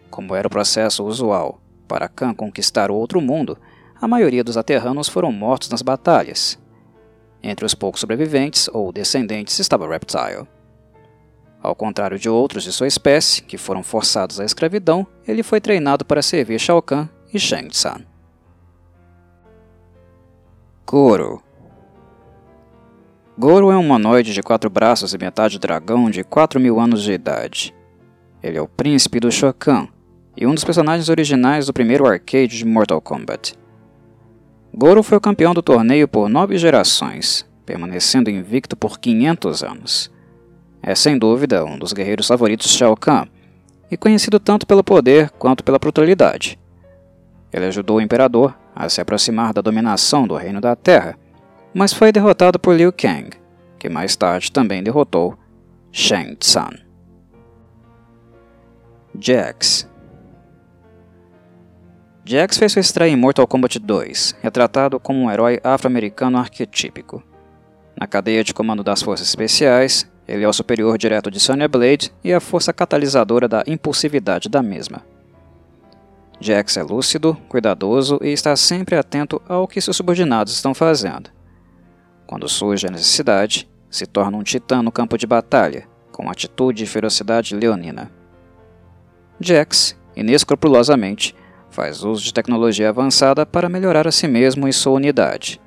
[0.10, 3.58] Como era o processo usual para Kahn conquistar o outro mundo,
[4.02, 6.60] a maioria dos aterranos foram mortos nas batalhas.
[7.42, 10.46] Entre os poucos sobreviventes ou descendentes estava Reptile.
[11.62, 16.04] Ao contrário de outros de sua espécie, que foram forçados à escravidão, ele foi treinado
[16.04, 18.06] para servir Shao Kahn e Shang Tsung.
[20.86, 21.42] Goro
[23.38, 27.14] Goro é um humanoide de quatro braços e metade dragão de 4 mil anos de
[27.14, 27.74] idade.
[28.44, 29.88] Ele é o príncipe do Shokan
[30.36, 33.54] e um dos personagens originais do primeiro arcade de Mortal Kombat.
[34.74, 40.11] Goro foi o campeão do torneio por nove gerações, permanecendo invicto por 500 anos.
[40.82, 43.28] É sem dúvida um dos guerreiros favoritos de Shao Kahn,
[43.92, 46.58] e conhecido tanto pelo poder quanto pela brutalidade.
[47.52, 51.18] Ele ajudou o imperador a se aproximar da dominação do Reino da Terra,
[51.74, 53.32] mas foi derrotado por Liu Kang,
[53.78, 55.38] que mais tarde também derrotou
[55.92, 56.78] Shang Tsung.
[59.20, 59.90] Jax
[62.24, 67.22] Jax fez sua estreia em Mortal Kombat 2, retratado como um herói afro-americano arquetípico.
[68.00, 72.10] Na cadeia de comando das Forças Especiais, ele é o superior direto de Sonya Blade
[72.24, 75.06] e a força catalisadora da impulsividade da mesma.
[76.40, 81.30] Jax é lúcido, cuidadoso e está sempre atento ao que seus subordinados estão fazendo.
[82.26, 86.88] Quando surge a necessidade, se torna um titã no campo de batalha, com atitude e
[86.88, 88.10] ferocidade leonina.
[89.38, 91.36] Jax, inescrupulosamente,
[91.70, 95.60] faz uso de tecnologia avançada para melhorar a si mesmo e sua unidade.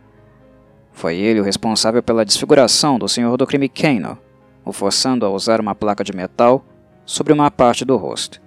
[0.91, 4.19] Foi ele o responsável pela desfiguração do Senhor do Crime Kano,
[4.65, 6.65] o forçando a usar uma placa de metal
[7.05, 8.41] sobre uma parte do rosto.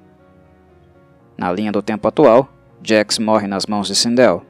[1.37, 2.49] Na linha do tempo atual,
[2.81, 4.43] Jax morre nas mãos de Sindel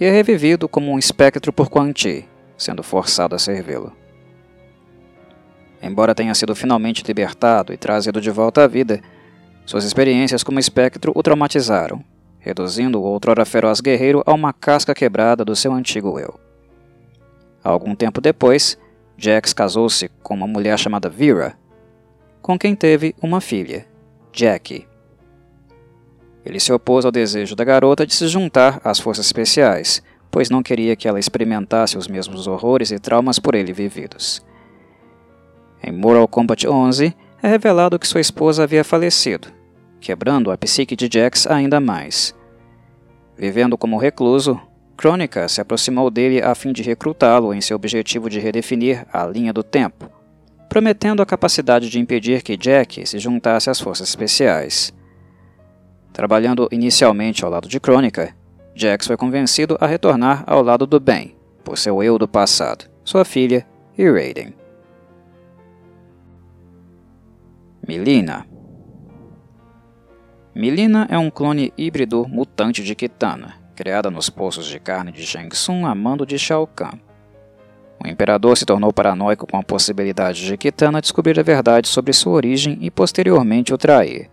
[0.00, 3.92] e é revivido como um espectro por Quan Chi, sendo forçado a servi-lo.
[5.80, 9.00] Embora tenha sido finalmente libertado e trazido de volta à vida,
[9.64, 12.02] suas experiências como espectro o traumatizaram
[12.44, 16.38] reduzindo o outrora feroz guerreiro a uma casca quebrada do seu antigo eu.
[17.62, 18.78] Algum tempo depois,
[19.16, 21.56] Jax casou-se com uma mulher chamada Vera,
[22.42, 23.86] com quem teve uma filha,
[24.32, 24.86] Jackie.
[26.44, 30.62] Ele se opôs ao desejo da garota de se juntar às forças especiais, pois não
[30.62, 34.44] queria que ela experimentasse os mesmos horrores e traumas por ele vividos.
[35.82, 39.48] Em Mortal Kombat 11, é revelado que sua esposa havia falecido,
[40.00, 42.34] quebrando a psique de Jax ainda mais.
[43.36, 44.60] Vivendo como recluso,
[44.96, 49.52] Crônica se aproximou dele a fim de recrutá-lo em seu objetivo de redefinir a linha
[49.52, 50.08] do tempo,
[50.68, 54.92] prometendo a capacidade de impedir que Jack se juntasse às forças especiais.
[56.12, 58.34] Trabalhando inicialmente ao lado de Crônica,
[58.74, 63.24] Jax foi convencido a retornar ao lado do bem, por seu eu do passado, sua
[63.24, 64.54] filha e Raiden.
[67.86, 68.46] Milina
[70.54, 75.48] Milina é um clone híbrido mutante de Kitana, criada nos poços de carne de Shang
[75.48, 76.98] Tsung a mando de Shao Kahn.
[78.02, 82.32] O imperador se tornou paranoico com a possibilidade de Kitana descobrir a verdade sobre sua
[82.32, 84.30] origem e posteriormente o trair.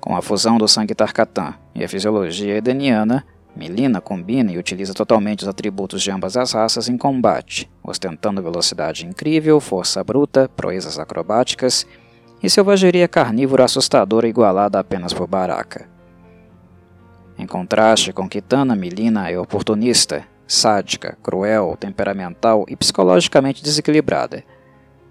[0.00, 3.24] Com a fusão do sangue Tarkatan e a fisiologia edeniana,
[3.56, 9.06] Milina combina e utiliza totalmente os atributos de ambas as raças em combate, ostentando velocidade
[9.06, 11.86] incrível, força bruta, proezas acrobáticas
[12.42, 15.93] e selvageria carnívora assustadora igualada apenas por Baraka.
[17.36, 24.44] Em contraste com Kitana, Milina é oportunista, sádica, cruel, temperamental e psicologicamente desequilibrada,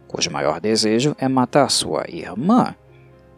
[0.08, 2.76] cujo maior desejo é matar sua irmã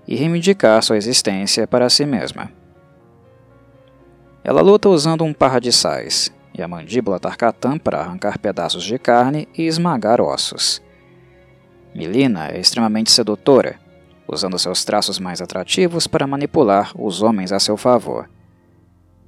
[0.08, 2.52] e reivindicar sua existência para si mesma.
[4.44, 9.00] Ela luta usando um par de sais e a mandíbula Tarkatan para arrancar pedaços de
[9.00, 10.82] carne e esmagar ossos.
[11.96, 13.80] Milina é extremamente sedutora,
[14.28, 18.30] usando seus traços mais atrativos para manipular os homens a seu favor.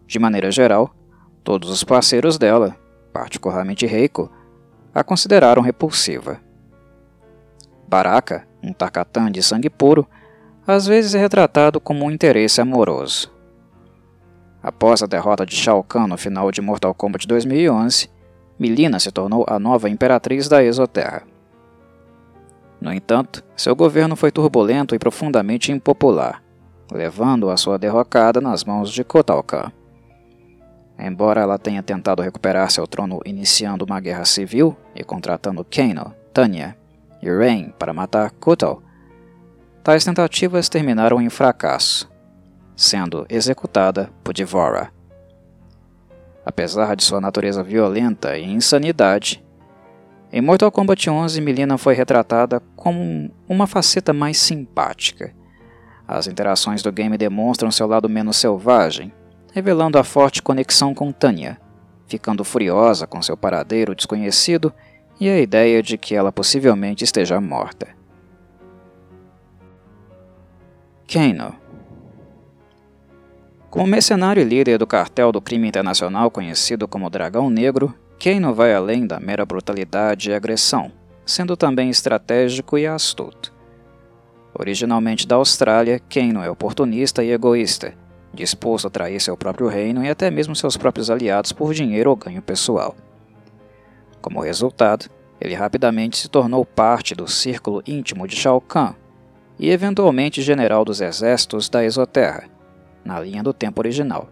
[0.07, 0.95] De maneira geral,
[1.43, 2.75] todos os parceiros dela,
[3.11, 4.31] particularmente Reiko,
[4.95, 6.39] a consideraram repulsiva.
[7.87, 10.07] Baraka, um Tarkatan de sangue puro,
[10.65, 13.31] às vezes é retratado como um interesse amoroso.
[14.63, 18.09] Após a derrota de Shao Kahn no final de Mortal Kombat 2011,
[18.59, 21.23] Milina se tornou a nova imperatriz da Exoterra.
[22.81, 26.43] No entanto, seu governo foi turbulento e profundamente impopular,
[26.91, 29.71] levando a sua derrocada nas mãos de Kotal Kahn.
[30.99, 36.75] Embora ela tenha tentado recuperar seu trono iniciando uma guerra civil e contratando Kano, Tanya
[37.21, 38.81] e Rain para matar Kotal,
[39.87, 42.11] Tais tentativas terminaram em fracasso,
[42.75, 44.91] sendo executada por Devora.
[46.45, 49.41] Apesar de sua natureza violenta e insanidade,
[50.29, 55.33] em Mortal Kombat 11 Milena foi retratada como uma faceta mais simpática.
[56.05, 59.13] As interações do game demonstram seu lado menos selvagem,
[59.57, 61.59] revelando a forte conexão com Tanya,
[62.07, 64.71] ficando furiosa com seu paradeiro desconhecido
[65.19, 67.87] e a ideia de que ela possivelmente esteja morta.
[71.11, 71.55] Kano
[73.71, 78.75] Como mercenário e líder do cartel do crime internacional conhecido como Dragão Negro, Kano vai
[78.75, 80.91] além da mera brutalidade e agressão,
[81.25, 83.51] sendo também estratégico e astuto.
[84.53, 87.95] Originalmente da Austrália, Kano é oportunista e egoísta,
[88.37, 92.15] disposto a trair seu próprio reino e até mesmo seus próprios aliados por dinheiro ou
[92.15, 92.95] ganho pessoal.
[94.21, 95.09] Como resultado,
[95.41, 98.93] ele rapidamente se tornou parte do círculo íntimo de Shao Kahn,
[99.59, 102.43] e eventualmente general dos exércitos da Exoterra,
[103.03, 104.29] na linha do tempo original.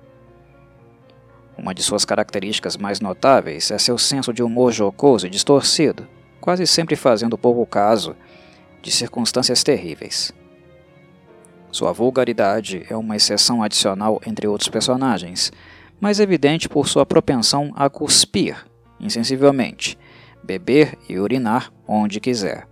[1.58, 6.08] Uma de suas características mais notáveis é seu senso de humor jocoso e distorcido,
[6.40, 8.16] quase sempre fazendo pouco caso
[8.82, 10.34] de circunstâncias terríveis.
[11.76, 15.52] Sua vulgaridade é uma exceção adicional entre outros personagens,
[16.00, 18.66] mas evidente por sua propensão a cuspir,
[18.98, 20.00] insensivelmente,
[20.42, 22.66] beber e urinar onde quiser.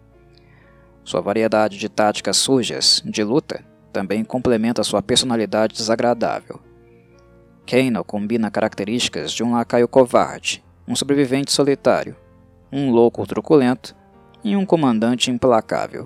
[1.04, 6.62] Sua variedade de táticas sujas de luta também complementa sua personalidade desagradável.
[7.68, 12.16] Kano combina características de um lacaio covarde, um sobrevivente solitário,
[12.72, 13.94] um louco truculento
[14.46, 16.06] e um comandante implacável.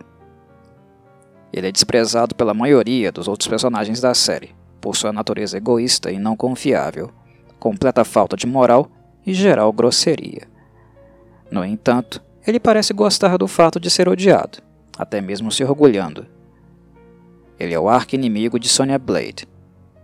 [1.58, 6.20] Ele é desprezado pela maioria dos outros personagens da série, por sua natureza egoísta e
[6.20, 7.10] não confiável,
[7.60, 8.88] completa falta de moral
[9.26, 10.48] e geral grosseria.
[11.50, 14.60] No entanto, ele parece gostar do fato de ser odiado,
[15.00, 16.28] até mesmo se orgulhando.
[17.60, 19.48] Ele é o arqui-inimigo de Sonya Blade,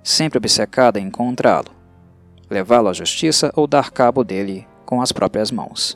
[0.02, 1.70] sempre obcecada em encontrá-lo,
[2.50, 5.96] levá-lo à justiça ou dar cabo dele com as próprias mãos.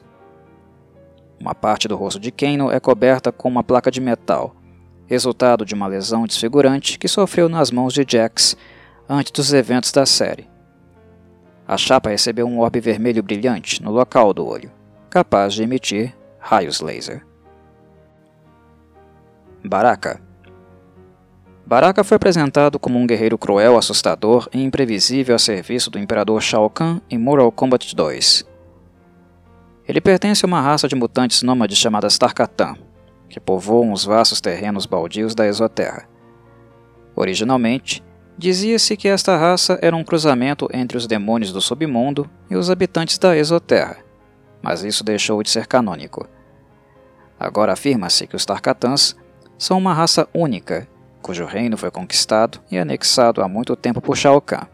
[1.41, 4.55] Uma parte do rosto de Kano é coberta com uma placa de metal,
[5.07, 8.55] resultado de uma lesão desfigurante que sofreu nas mãos de Jax
[9.09, 10.47] antes dos eventos da série.
[11.67, 14.71] A chapa recebeu um orbe vermelho brilhante no local do olho,
[15.09, 17.25] capaz de emitir raios laser.
[19.63, 20.21] Baraka
[21.65, 26.69] Baraka foi apresentado como um guerreiro cruel, assustador e imprevisível a serviço do Imperador Shao
[26.69, 28.45] Kahn em Mortal Kombat 2.
[29.85, 32.75] Ele pertence a uma raça de mutantes nômades chamada Tarkatan,
[33.29, 36.07] que povoam os vastos terrenos baldios da Exoterra.
[37.15, 38.03] Originalmente,
[38.37, 43.17] dizia-se que esta raça era um cruzamento entre os demônios do submundo e os habitantes
[43.17, 43.97] da Exoterra,
[44.61, 46.27] mas isso deixou de ser canônico.
[47.39, 49.15] Agora afirma-se que os Tarkatans
[49.57, 50.87] são uma raça única,
[51.21, 54.67] cujo reino foi conquistado e anexado há muito tempo por Shao Kahn.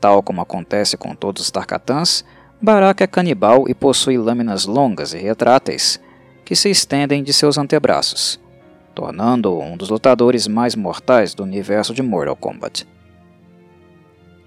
[0.00, 2.24] Tal como acontece com todos os Tarkatans,
[2.60, 6.00] Baraka é canibal e possui lâminas longas e retráteis
[6.44, 8.40] que se estendem de seus antebraços.
[8.94, 12.86] tornando-o um dos lutadores mais mortais do universo de Mortal Kombat.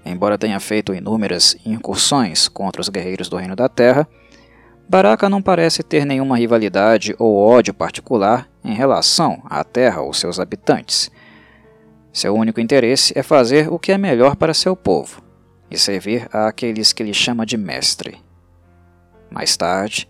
[0.05, 4.07] Embora tenha feito inúmeras incursões contra os guerreiros do Reino da Terra,
[4.87, 10.39] Baraka não parece ter nenhuma rivalidade ou ódio particular em relação à Terra ou seus
[10.39, 11.09] habitantes.
[12.13, 15.23] Seu único interesse é fazer o que é melhor para seu povo
[15.71, 18.17] e servir àqueles que ele chama de mestre.
[19.31, 20.07] Mais tarde,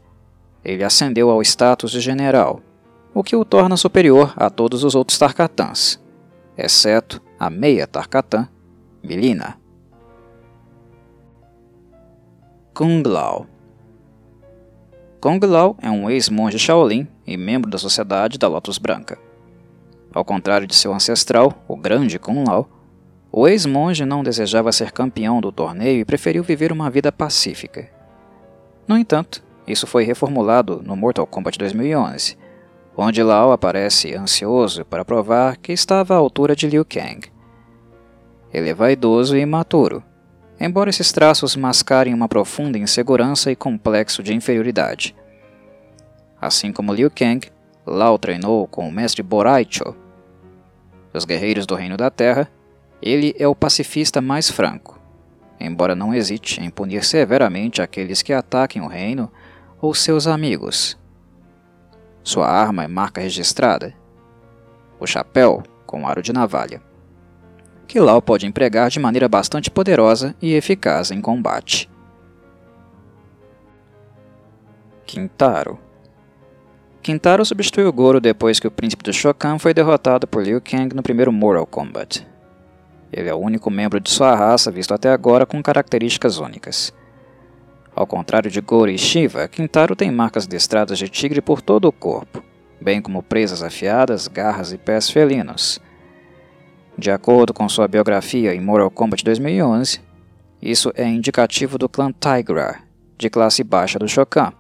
[0.65, 2.59] ele ascendeu ao status de general,
[3.13, 6.03] o que o torna superior a todos os outros Tarkatans,
[6.57, 8.49] exceto a meia Tarkatan,
[9.03, 9.59] Milina.
[12.73, 13.45] Kung Lao
[15.21, 19.17] Kung Lao é um ex-monge Shaolin e membro da Sociedade da Lotus Branca.
[20.13, 22.67] Ao contrário de seu ancestral, o grande Kung Lao,
[23.31, 27.89] o ex-monge não desejava ser campeão do torneio e preferiu viver uma vida pacífica.
[28.87, 32.37] No entanto, isso foi reformulado no Mortal Kombat 2011,
[32.95, 37.29] onde Lao aparece ansioso para provar que estava à altura de Liu Kang.
[38.53, 40.03] Ele é vaidoso e imaturo,
[40.59, 45.15] embora esses traços mascarem uma profunda insegurança e complexo de inferioridade.
[46.39, 47.49] Assim como Liu Kang,
[47.85, 49.95] Lao treinou com o mestre Boraicho.
[51.11, 52.49] Dos guerreiros do Reino da Terra,
[53.01, 54.99] ele é o pacifista mais franco,
[55.59, 59.31] embora não hesite em punir severamente aqueles que ataquem o reino
[59.81, 60.97] ou seus amigos.
[62.23, 63.93] Sua arma é marca registrada,
[64.99, 66.81] o chapéu com aro de navalha
[67.85, 71.89] que Lau pode empregar de maneira bastante poderosa e eficaz em combate.
[75.05, 75.79] Quintaro
[77.01, 81.03] Quintaro substituiu Goro depois que o príncipe do Shokan foi derrotado por Liu Kang no
[81.03, 82.27] primeiro Mortal Kombat.
[83.13, 86.91] Ele é o único membro de sua raça visto até agora com características únicas.
[87.95, 91.91] Ao contrário de Goro e Shiva, Quintaro tem marcas listradas de tigre por todo o
[91.91, 92.43] corpo,
[92.81, 95.79] bem como presas afiadas, garras e pés felinos,
[96.97, 99.99] de acordo com sua biografia em Mortal Kombat 2011,
[100.61, 102.79] isso é indicativo do clã Tigra,
[103.17, 104.53] de classe baixa do Shokan,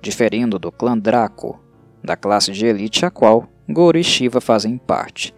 [0.00, 1.60] diferindo do clã Draco,
[2.02, 5.34] da classe de elite a qual Goro e Shiva fazem parte.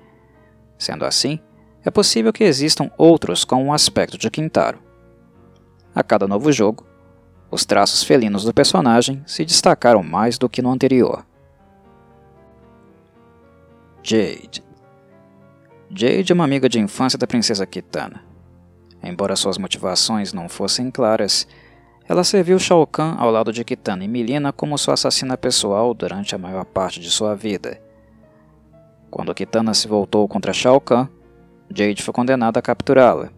[0.79, 1.41] Sendo assim,
[1.85, 4.79] é possível que existam outros com um aspecto de Quintaro.
[5.93, 6.87] A cada novo jogo,
[7.51, 11.27] os traços felinos do personagem se destacaram mais do que no anterior.
[14.03, 14.63] Jade
[15.91, 18.23] Jade é uma amiga de infância da princesa Kitana.
[19.03, 21.47] Embora suas motivações não fossem claras,
[22.09, 26.35] ela serviu Shao Kahn ao lado de Kitana e Milina como sua assassina pessoal durante
[26.35, 27.81] a maior parte de sua vida.
[29.11, 31.09] Quando Kitana se voltou contra Shao Kahn,
[31.75, 33.31] Jade foi condenada a capturá-la,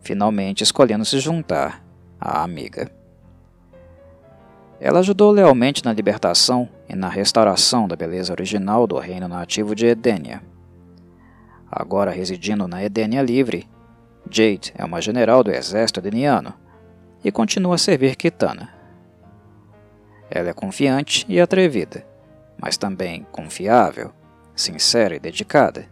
[0.00, 1.84] finalmente escolhendo se juntar
[2.20, 2.99] à amiga.
[4.80, 9.86] Ela ajudou lealmente na libertação e na restauração da beleza original do reino nativo de
[9.86, 10.40] Edenia
[11.70, 13.68] agora residindo na Edenia Livre.
[14.28, 16.52] Jade é uma general do exército edeniano
[17.22, 18.74] e continua a servir Kitana.
[20.28, 22.04] Ela é confiante e atrevida,
[22.60, 24.12] mas também confiável,
[24.54, 25.86] sincera e dedicada.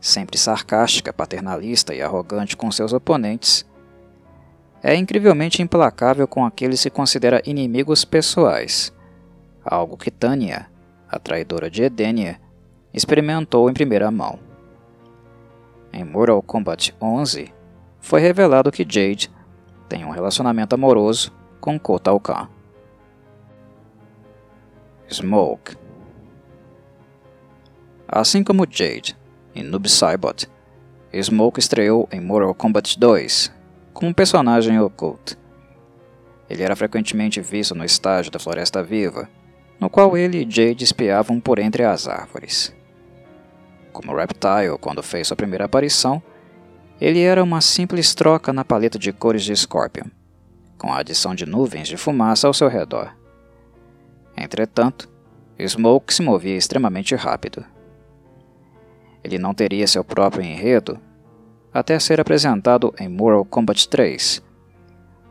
[0.00, 3.64] Sempre sarcástica, paternalista e arrogante com seus oponentes,
[4.82, 8.92] é incrivelmente implacável com aqueles que considera inimigos pessoais,
[9.64, 10.68] algo que Tanya,
[11.08, 12.40] a traidora de Edenia,
[12.92, 14.38] experimentou em primeira mão.
[15.92, 17.54] Em Mortal Kombat 11,
[18.00, 19.30] foi revelado que Jade
[19.88, 22.48] tem um relacionamento amoroso com Kotal Kahn.
[25.08, 25.76] Smoke
[28.08, 29.16] Assim como Jade
[29.54, 30.48] em Noob Saibot,
[31.14, 33.61] Smoke estreou em Mortal Kombat 2
[34.02, 35.38] como um personagem oculto.
[36.50, 39.28] Ele era frequentemente visto no estágio da Floresta Viva,
[39.78, 42.74] no qual ele e Jade espiavam por entre as árvores.
[43.92, 46.20] Como Reptile, quando fez sua primeira aparição,
[47.00, 50.06] ele era uma simples troca na paleta de cores de Scorpion,
[50.76, 53.16] com a adição de nuvens de fumaça ao seu redor.
[54.36, 55.08] Entretanto,
[55.64, 57.64] Smoke se movia extremamente rápido.
[59.22, 60.98] Ele não teria seu próprio enredo
[61.72, 64.42] até ser apresentado em Mortal Kombat 3,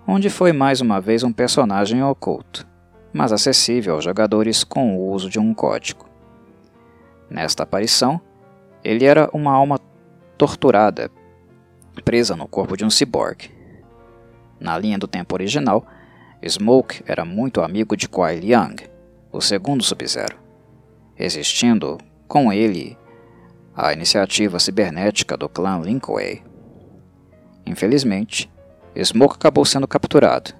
[0.07, 2.67] onde foi mais uma vez um personagem oculto,
[3.13, 6.05] mas acessível aos jogadores com o uso de um código.
[7.29, 8.19] Nesta aparição,
[8.83, 9.79] ele era uma alma
[10.37, 11.11] torturada,
[12.03, 13.51] presa no corpo de um ciborgue.
[14.59, 15.85] Na linha do tempo original,
[16.47, 18.83] Smoke era muito amigo de Kuai Liang,
[19.31, 20.35] o segundo Sub-Zero,
[21.17, 22.97] existindo com ele
[23.75, 26.43] a iniciativa cibernética do clã Linkway.
[27.65, 28.51] Infelizmente,
[29.01, 30.53] Smoke acabou sendo capturado,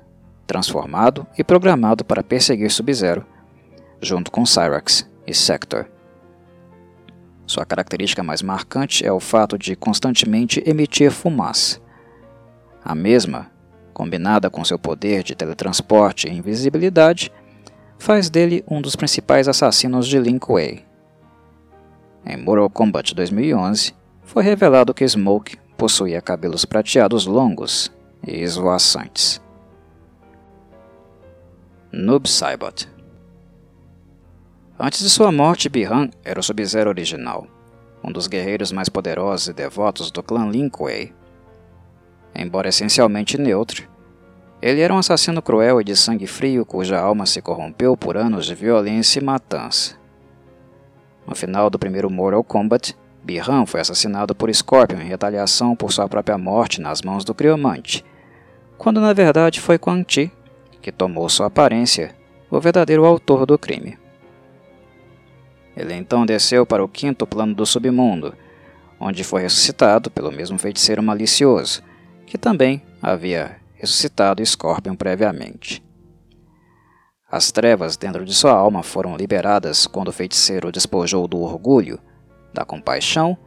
[0.48, 3.26] transformado e programado para perseguir Sub-Zero,
[4.02, 5.88] junto com Cyrax e Sector.
[7.46, 11.82] Sua característica mais marcante é o fato de constantemente emitir fumaça.
[12.84, 13.52] A mesma,
[13.94, 17.30] combinada com seu poder de teletransporte e invisibilidade,
[18.00, 20.86] faz dele um dos principais assassinos de Lin Kuei.
[22.26, 23.94] Em Mortal Kombat 2011,
[24.24, 27.92] foi revelado que Smoke possuía cabelos prateados longos
[28.26, 29.42] e esvoaçantes.
[31.92, 32.88] Noob Saibot
[34.80, 37.48] Antes de sua morte, Bihan era o Sub-Zero original,
[38.04, 41.14] um dos guerreiros mais poderosos e devotos do clã Lin Kuei.
[42.34, 43.88] Embora essencialmente neutro,
[44.62, 48.46] ele era um assassino cruel e de sangue frio cuja alma se corrompeu por anos
[48.46, 50.01] de violência e matança.
[51.32, 56.06] No final do primeiro Mortal Kombat, Bihan foi assassinado por Scorpion em retaliação por sua
[56.10, 58.04] própria morte nas mãos do Criomante,
[58.78, 60.30] quando na verdade foi Quan Chi,
[60.82, 62.14] que tomou sua aparência,
[62.50, 63.98] o verdadeiro autor do crime.
[65.74, 68.36] Ele então desceu para o quinto plano do submundo,
[69.00, 71.82] onde foi ressuscitado pelo mesmo feiticeiro malicioso,
[72.26, 75.82] que também havia ressuscitado Scorpion previamente.
[77.32, 81.98] As trevas dentro de sua alma foram liberadas quando o feiticeiro despojou do orgulho,
[82.54, 83.38] da compaixão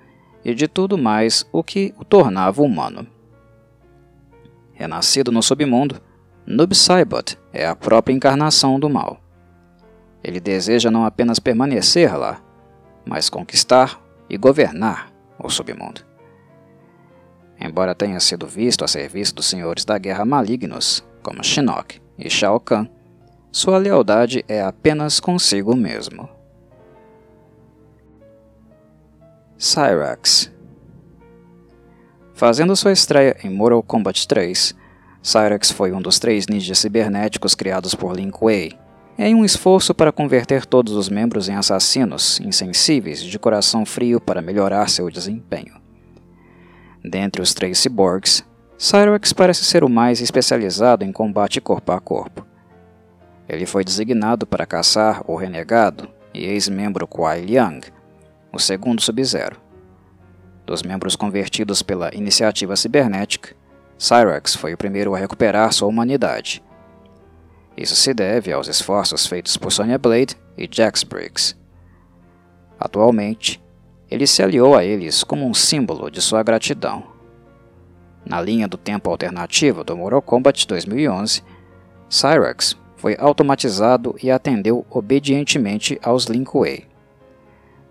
[0.42, 3.06] e de tudo mais o que o tornava humano.
[4.72, 6.00] Renascido no submundo,
[6.46, 9.20] Noob Saibot é a própria encarnação do mal.
[10.22, 12.40] Ele deseja não apenas permanecer lá,
[13.04, 16.00] mas conquistar e governar o submundo.
[17.60, 22.58] Embora tenha sido visto a serviço dos senhores da guerra malignos, como Shinnok e Shao
[22.58, 22.86] Kahn,
[23.54, 26.28] sua lealdade é apenas consigo mesmo.
[29.56, 30.50] Cyrax
[32.34, 34.74] Fazendo sua estreia em Mortal Kombat 3,
[35.22, 38.72] Cyrax foi um dos três ninjas cibernéticos criados por Lin Kuei
[39.16, 44.42] em um esforço para converter todos os membros em assassinos insensíveis de coração frio para
[44.42, 45.80] melhorar seu desempenho.
[47.04, 48.44] Dentre os três cyborgs,
[48.76, 52.43] Cyrax parece ser o mais especializado em combate corpo a corpo.
[53.48, 57.86] Ele foi designado para caçar o renegado e ex-membro Kuai Liang,
[58.52, 59.60] o segundo Sub-Zero.
[60.64, 63.54] Dos membros convertidos pela iniciativa cibernética,
[63.98, 66.62] Cyrax foi o primeiro a recuperar sua humanidade
[67.76, 71.56] isso se deve aos esforços feitos por Sonya Blade e Jax Briggs.
[72.78, 73.60] Atualmente,
[74.08, 77.02] ele se aliou a eles como um símbolo de sua gratidão.
[78.24, 81.42] Na linha do tempo alternativo do Mortal Kombat 2011,
[82.08, 86.86] Cyrax foi automatizado e atendeu obedientemente aos Lin Kuei.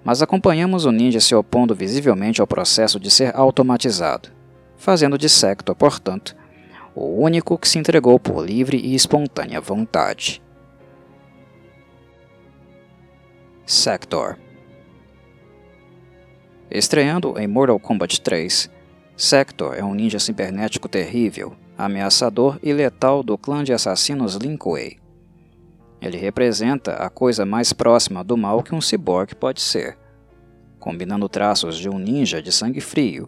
[0.03, 4.29] Mas acompanhamos o ninja se opondo visivelmente ao processo de ser automatizado,
[4.75, 6.35] fazendo de Sector, portanto,
[6.95, 10.41] o único que se entregou por livre e espontânea vontade.
[13.65, 14.37] Sector
[16.69, 18.69] Estreando em Mortal Kombat 3,
[19.15, 24.97] Sector é um ninja cibernético terrível, ameaçador e letal do clã de assassinos Lin Kuei.
[26.01, 29.97] Ele representa a coisa mais próxima do mal que um cyborg pode ser,
[30.79, 33.27] combinando traços de um ninja de sangue frio,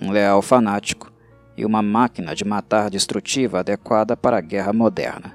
[0.00, 1.10] um leal fanático
[1.56, 5.34] e uma máquina de matar destrutiva adequada para a guerra moderna.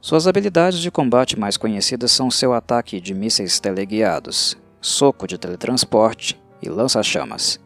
[0.00, 6.40] Suas habilidades de combate mais conhecidas são seu ataque de mísseis teleguiados, soco de teletransporte
[6.62, 7.58] e lança-chamas.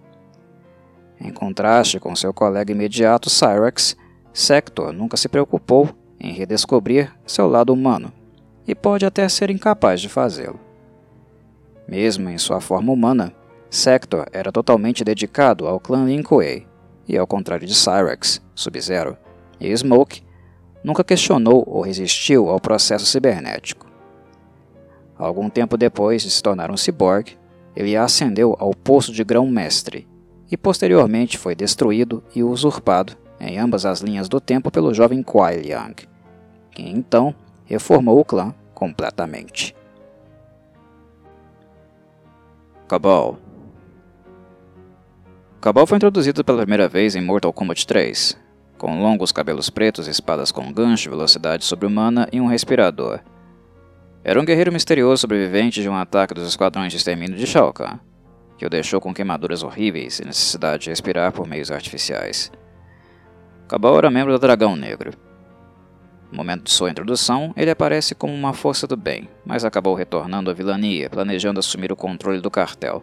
[1.21, 3.95] Em contraste com seu colega imediato Cyrax,
[4.33, 8.12] Sector nunca se preocupou em redescobrir seu lado humano
[8.66, 10.59] e pode até ser incapaz de fazê-lo.
[11.87, 13.35] Mesmo em sua forma humana,
[13.68, 16.66] Sector era totalmente dedicado ao clã Lin Kuei
[17.07, 19.16] e ao contrário de Cyrax, Sub-Zero
[19.61, 20.23] e Smoke,
[20.83, 23.87] nunca questionou ou resistiu ao processo cibernético.
[25.18, 27.37] Algum tempo depois de se tornar um cyborg,
[27.77, 30.09] ele ascendeu ao posto de grão-mestre
[30.51, 35.57] e posteriormente foi destruído e usurpado em ambas as linhas do tempo pelo jovem Kuai
[35.59, 35.94] Liang,
[36.72, 37.34] que então
[37.64, 39.74] reformou o clã completamente.
[42.88, 43.38] Cabal
[45.61, 48.36] Cabal foi introduzido pela primeira vez em Mortal Kombat 3,
[48.76, 53.20] com longos cabelos pretos, espadas com gancho, velocidade sobre-humana e um respirador.
[54.24, 57.98] Era um guerreiro misterioso sobrevivente de um ataque dos esquadrões de extermínio de Shao Kahn,
[58.61, 62.53] que o deixou com queimaduras horríveis e necessidade de respirar por meios artificiais.
[63.67, 65.13] Cabal era membro do Dragão Negro.
[66.31, 70.51] No momento de sua introdução, ele aparece como uma força do bem, mas acabou retornando
[70.51, 73.03] à vilania, planejando assumir o controle do cartel.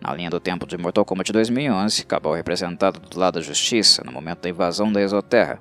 [0.00, 4.12] Na linha do tempo de Mortal Kombat 2011, Cabal representado do lado da justiça no
[4.12, 5.60] momento da invasão da Exoterra,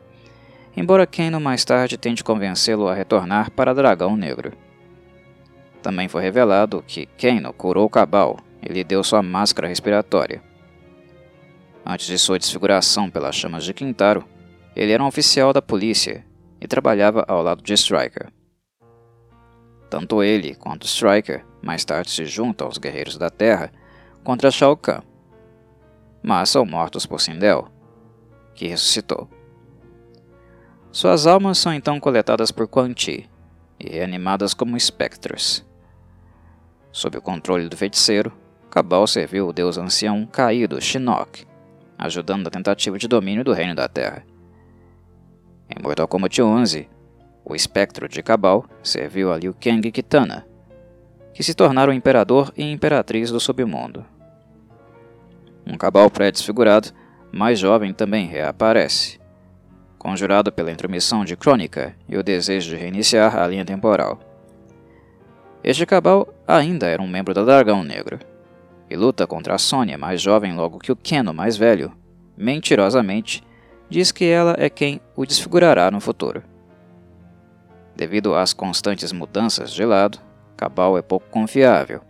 [0.78, 4.52] embora Kano mais tarde tente convencê-lo a retornar para Dragão Negro.
[5.82, 10.42] também foi revelado que Kano curou Cabal e lhe deu sua máscara respiratória.
[11.86, 14.24] Antes de sua desfiguração pelas chamas de Quintaro,
[14.76, 16.26] ele era um oficial da polícia
[16.62, 18.32] e trabalhava ao lado de Striker.
[19.90, 23.72] Tanto ele quanto Striker mais tarde se juntam aos Guerreiros da Terra
[24.24, 25.02] contra Shao Kahn,
[26.22, 27.68] mas são mortos por Sindel,
[28.54, 29.28] que ressuscitou.
[30.92, 33.30] Suas almas são então coletadas por Quan Chi
[33.80, 35.66] e reanimadas como espectros.
[36.92, 38.34] Sob o controle do feiticeiro,
[38.70, 41.44] Cabal serviu o deus ancião caído Shinnok,
[41.98, 44.24] ajudando na tentativa de domínio do Reino da Terra.
[45.68, 46.88] Em Mortal Kombat 11,
[47.44, 50.46] o espectro de Cabal serviu a Liu Kang e Kitana,
[51.34, 54.06] que se tornaram imperador e imperatriz do submundo.
[55.66, 56.90] Um Cabal pré-desfigurado,
[57.32, 59.20] mais jovem, também reaparece,
[59.98, 64.20] conjurado pela intromissão de Crônica e o desejo de reiniciar a linha temporal.
[65.64, 68.20] Este Cabal ainda era um membro da Dragão Negro,
[68.90, 71.92] e luta contra a Sônia, mais jovem logo que o Keno, mais velho,
[72.36, 73.44] mentirosamente,
[73.90, 76.44] diz que ela é quem o desfigurará no futuro.
[77.96, 80.20] Devido às constantes mudanças de lado,
[80.56, 82.02] Cabal é pouco confiável.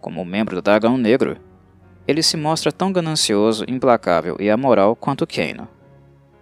[0.00, 1.36] Como membro do Dragão Negro,
[2.06, 5.68] ele se mostra tão ganancioso, implacável e amoral quanto Kano.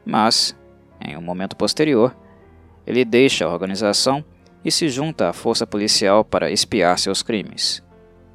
[0.04, 0.56] Mas,
[1.04, 2.16] em um momento posterior,
[2.86, 4.24] ele deixa a organização
[4.64, 7.82] e se junta à força policial para espiar seus crimes,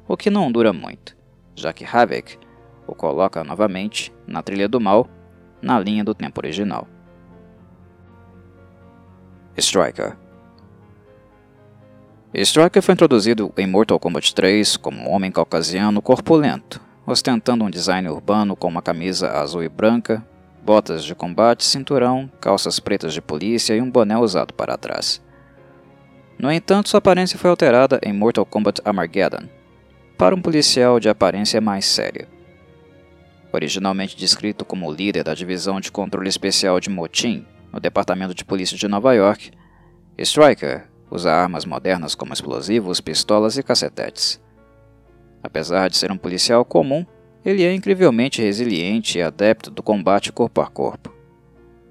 [0.08, 1.16] o que não dura muito,
[1.54, 2.38] já que Havik
[2.86, 5.08] o coloca novamente na trilha do mal,
[5.60, 6.86] na linha do tempo original.
[9.56, 10.16] Striker
[12.34, 18.08] Striker foi introduzido em Mortal Kombat 3 como um homem caucasiano corpulento, ostentando um design
[18.08, 20.22] urbano com uma camisa azul e branca,
[20.62, 25.22] botas de combate, cinturão, calças pretas de polícia e um boné usado para trás.
[26.38, 29.48] No entanto, sua aparência foi alterada em Mortal Kombat Armageddon,
[30.16, 32.28] para um policial de aparência mais séria.
[33.52, 38.76] Originalmente descrito como líder da divisão de controle especial de Motim, no Departamento de Polícia
[38.76, 39.50] de Nova York,
[40.18, 44.40] Striker usa armas modernas como explosivos, pistolas e cacetetes.
[45.42, 47.04] Apesar de ser um policial comum,
[47.44, 51.14] ele é incrivelmente resiliente e adepto do combate corpo a corpo,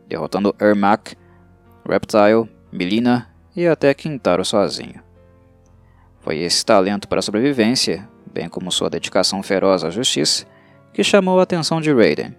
[0.08, 1.16] derrotando Ermac,
[1.88, 5.02] Reptile, Milina e até Quintaro sozinho.
[6.20, 10.46] Foi esse talento para a sobrevivência, bem como sua dedicação feroz à justiça,
[10.94, 12.36] que chamou a atenção de Raiden,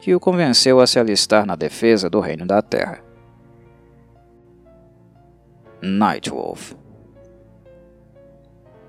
[0.00, 2.98] que o convenceu a se alistar na defesa do Reino da Terra.
[5.80, 6.74] Nightwolf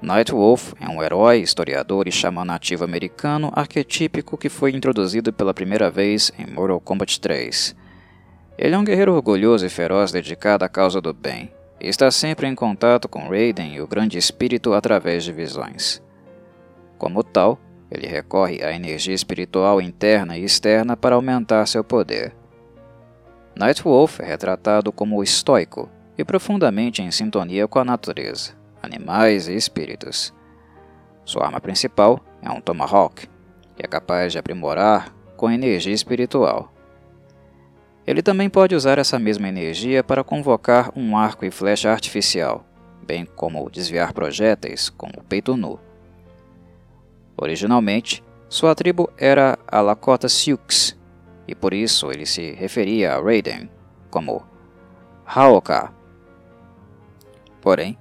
[0.01, 5.91] Nightwolf é um herói, historiador e xamã nativo americano arquetípico que foi introduzido pela primeira
[5.91, 7.75] vez em Mortal Kombat 3.
[8.57, 12.47] Ele é um guerreiro orgulhoso e feroz dedicado à causa do bem, e está sempre
[12.47, 16.01] em contato com Raiden e o Grande Espírito através de visões.
[16.97, 22.35] Como tal, ele recorre à energia espiritual interna e externa para aumentar seu poder.
[23.55, 30.33] Nightwolf é retratado como estoico, e profundamente em sintonia com a natureza, animais e espíritos.
[31.23, 33.27] Sua arma principal é um Tomahawk,
[33.75, 36.73] que é capaz de aprimorar com energia espiritual.
[38.05, 42.65] Ele também pode usar essa mesma energia para convocar um arco e flecha artificial,
[43.05, 45.86] bem como desviar projéteis com o peito nu.
[47.37, 50.97] Originalmente, sua tribo era a Lakota Sioux,
[51.47, 53.69] e por isso ele se referia a Raiden
[54.09, 54.43] como
[55.25, 55.93] Haoka,
[57.61, 57.97] Porém,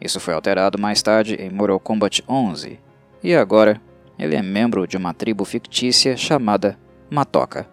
[0.00, 2.80] isso foi alterado mais tarde em Mortal Kombat 11,
[3.22, 3.78] e agora
[4.18, 6.78] ele é membro de uma tribo fictícia chamada
[7.10, 7.68] Matoka.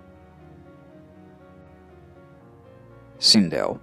[3.18, 3.80] Sindel.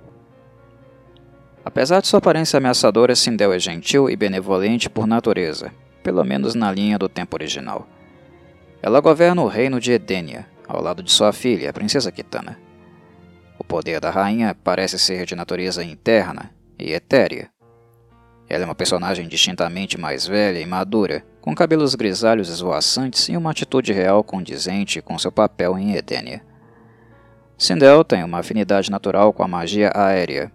[1.65, 6.71] Apesar de sua aparência ameaçadora, Sindel é gentil e benevolente por natureza, pelo menos na
[6.71, 7.87] linha do tempo original.
[8.83, 12.59] Ela governa o reino de Edenia, ao lado de sua filha, a princesa Kitana.
[13.59, 17.51] O poder da rainha parece ser de natureza interna e etérea.
[18.49, 23.51] Ela é uma personagem distintamente mais velha e madura, com cabelos grisalhos esvoaçantes e uma
[23.51, 26.43] atitude real condizente com seu papel em Edenia.
[27.59, 30.53] Sindel tem uma afinidade natural com a magia aérea,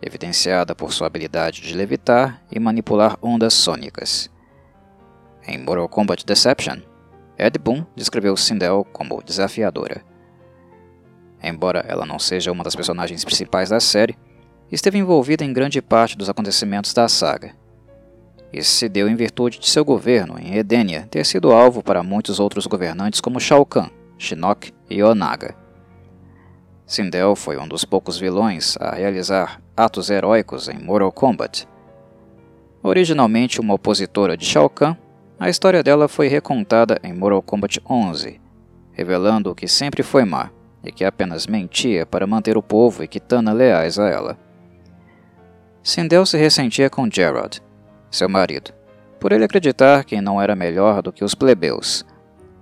[0.00, 4.30] evidenciada por sua habilidade de levitar e manipular ondas sônicas.
[5.46, 6.78] Em Mortal Kombat Deception,
[7.38, 10.02] Ed Boon descreveu Sindel como desafiadora.
[11.42, 14.16] Embora ela não seja uma das personagens principais da série,
[14.72, 17.54] esteve envolvida em grande parte dos acontecimentos da saga.
[18.52, 22.40] Isso se deu em virtude de seu governo em Edenia ter sido alvo para muitos
[22.40, 25.54] outros governantes como Shao Kahn, Shinnok e Onaga.
[26.86, 31.68] Sindel foi um dos poucos vilões a realizar atos heróicos em Mortal Kombat.
[32.82, 34.96] Originalmente uma opositora de Shao Kahn,
[35.38, 38.40] a história dela foi recontada em Mortal Kombat 11,
[38.92, 40.50] revelando que sempre foi má
[40.82, 44.38] e que apenas mentia para manter o povo e Kitana leais a ela.
[45.82, 47.62] Sindel se ressentia com Gerard,
[48.10, 48.72] seu marido,
[49.20, 52.04] por ele acreditar que não era melhor do que os plebeus,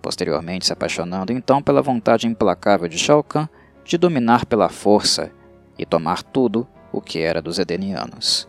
[0.03, 3.49] posteriormente se apaixonando então pela vontade implacável de Shao Kahn
[3.85, 5.31] de dominar pela força
[5.79, 8.49] e tomar tudo o que era dos Edenianos.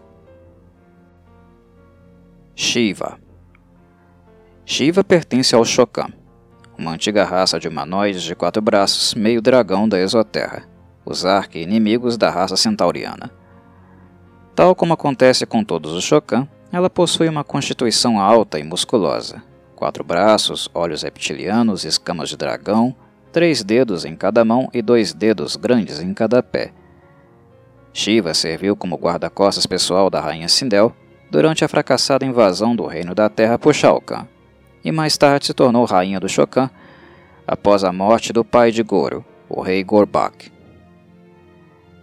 [2.55, 3.19] Shiva
[4.67, 6.07] Shiva pertence ao Shokan,
[6.75, 10.63] uma antiga raça de humanoides de quatro braços, meio dragão da exoterra,
[11.05, 13.29] os arqui-inimigos da raça centauriana.
[14.55, 19.43] Tal como acontece com todos os Shokan, ela possui uma constituição alta e musculosa,
[19.75, 22.95] quatro braços, olhos reptilianos, escamas de dragão,
[23.31, 26.73] três dedos em cada mão e dois dedos grandes em cada pé.
[27.93, 30.91] Shiva serviu como guarda-costas pessoal da rainha Sindel
[31.29, 34.25] durante a fracassada invasão do Reino da Terra por Shao Kahn,
[34.85, 36.69] e mais tarde se tornou rainha do Shokan
[37.47, 40.51] após a morte do pai de Goro, o rei Gorbak.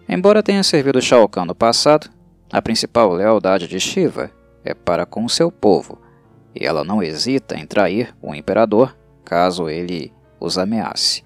[0.09, 2.11] Embora tenha servido Shao Kahn no passado,
[2.53, 4.33] a principal lealdade de Shiva
[4.65, 5.97] é para com seu povo,
[6.53, 11.25] e ela não hesita em trair o imperador caso ele os ameace.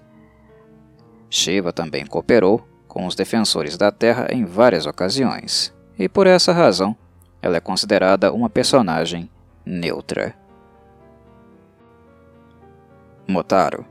[1.27, 6.95] Shiva também cooperou com os defensores da Terra em várias ocasiões, e por essa razão
[7.41, 9.27] ela é considerada uma personagem
[9.65, 10.35] neutra.
[13.29, 13.85] Motaro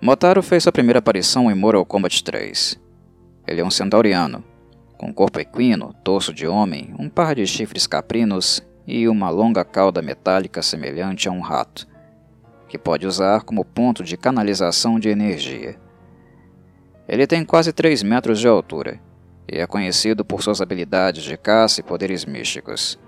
[0.00, 2.80] Motaro fez sua primeira aparição em Mortal Kombat 3.
[3.46, 4.42] Ele é um centauriano,
[4.96, 10.00] com corpo equino, torso de homem, um par de chifres caprinos e uma longa cauda
[10.00, 11.86] metálica semelhante a um rato
[12.68, 15.76] que pode usar como ponto de canalização de energia.
[17.06, 18.98] Ele tem quase 3 metros de altura
[19.46, 22.98] e é conhecido por suas habilidades de caça e poderes místicos.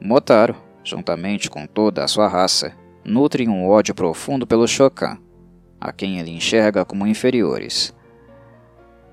[0.00, 2.74] Motaro, juntamente com toda a sua raça,
[3.08, 5.18] nutre um ódio profundo pelo Shokan,
[5.80, 7.94] a quem ele enxerga como inferiores.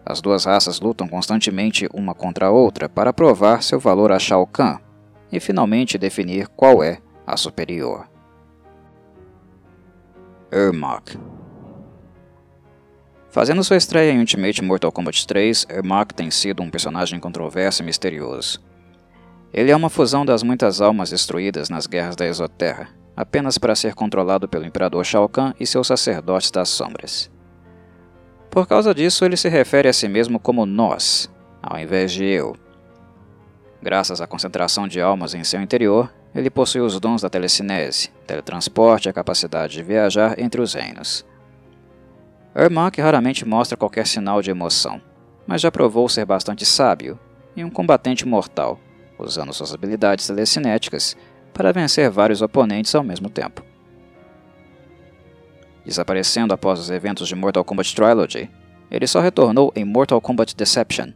[0.06, 4.46] As duas raças lutam constantemente uma contra a outra para provar seu valor a Shao
[4.46, 4.80] Kahn
[5.32, 8.08] e finalmente definir qual é a superior.
[10.52, 11.18] Ermac.
[13.30, 17.86] Fazendo sua estreia em Ultimate Mortal Kombat 3, Ermac tem sido um personagem controverso e
[17.86, 18.64] misterioso.
[19.52, 23.94] Ele é uma fusão das muitas almas destruídas nas guerras da Exoterra, apenas para ser
[23.94, 27.32] controlado pelo Imperador Shao Kahn e seus sacerdotes das sombras.
[28.50, 31.30] Por causa disso, ele se refere a si mesmo como nós,
[31.62, 32.56] ao invés de eu.
[33.82, 39.08] Graças à concentração de almas em seu interior, ele possui os dons da telecinese, teletransporte
[39.08, 41.26] e a capacidade de viajar entre os reinos.
[42.56, 45.02] Ermac raramente mostra qualquer sinal de emoção,
[45.46, 47.20] mas já provou ser bastante sábio
[47.56, 48.80] e um combatente mortal,
[49.20, 51.16] usando suas habilidades telecinéticas
[51.56, 53.64] para vencer vários oponentes ao mesmo tempo.
[55.86, 58.52] Desaparecendo após os eventos de Mortal Kombat Trilogy,
[58.92, 61.14] ele só retornou em Mortal Kombat Deception,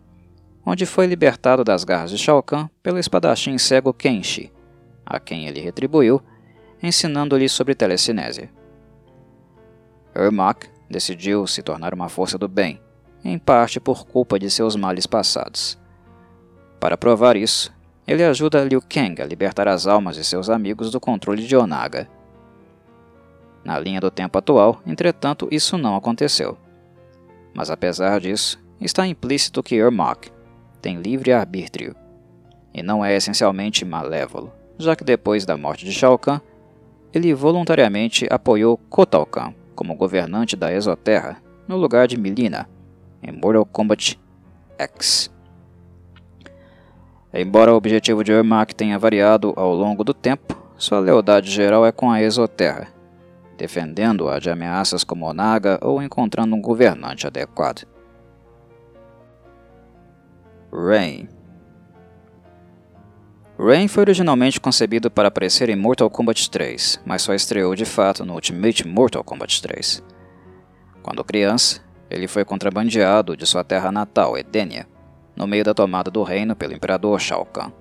[0.65, 4.51] onde foi libertado das garras de Shao Kahn pelo espadachim cego Kenshi,
[5.05, 6.21] a quem ele retribuiu,
[6.81, 8.49] ensinando-lhe sobre telecinésia.
[10.15, 12.81] Ermac decidiu se tornar uma força do bem,
[13.25, 15.77] em parte por culpa de seus males passados.
[16.79, 17.73] Para provar isso,
[18.09, 22.07] ele ajuda Liu Kang a libertar as almas de seus amigos do controle de Onaga.
[23.63, 26.57] Na linha do tempo atual, entretanto, isso não aconteceu.
[27.53, 30.31] Mas apesar disso, está implícito que Ermac
[30.81, 31.95] tem livre arbítrio
[32.73, 36.39] e não é essencialmente malévolo já que depois da morte de Shao Kahn,
[37.13, 41.37] ele voluntariamente apoiou Kotal Kahn como governante da Exoterra
[41.67, 42.67] no lugar de Milina,
[43.21, 44.17] em Mortal Kombat
[44.77, 45.29] X.
[47.33, 51.91] Embora o objetivo de Ermac tenha variado ao longo do tempo, sua lealdade geral é
[51.91, 52.87] com a Exoterra,
[53.57, 57.85] defendendo-a de ameaças como Onaga ou encontrando um governante adequado.
[60.71, 61.27] Rain
[63.59, 68.23] Rain foi originalmente concebido para aparecer em Mortal Kombat 3, mas só estreou de fato
[68.23, 70.01] no Ultimate Mortal Kombat 3.
[71.03, 74.87] Quando criança, ele foi contrabandeado de sua terra natal, Edenia,
[75.39, 77.71] no meio da tomada do reino pelo imperador Shao Kahn,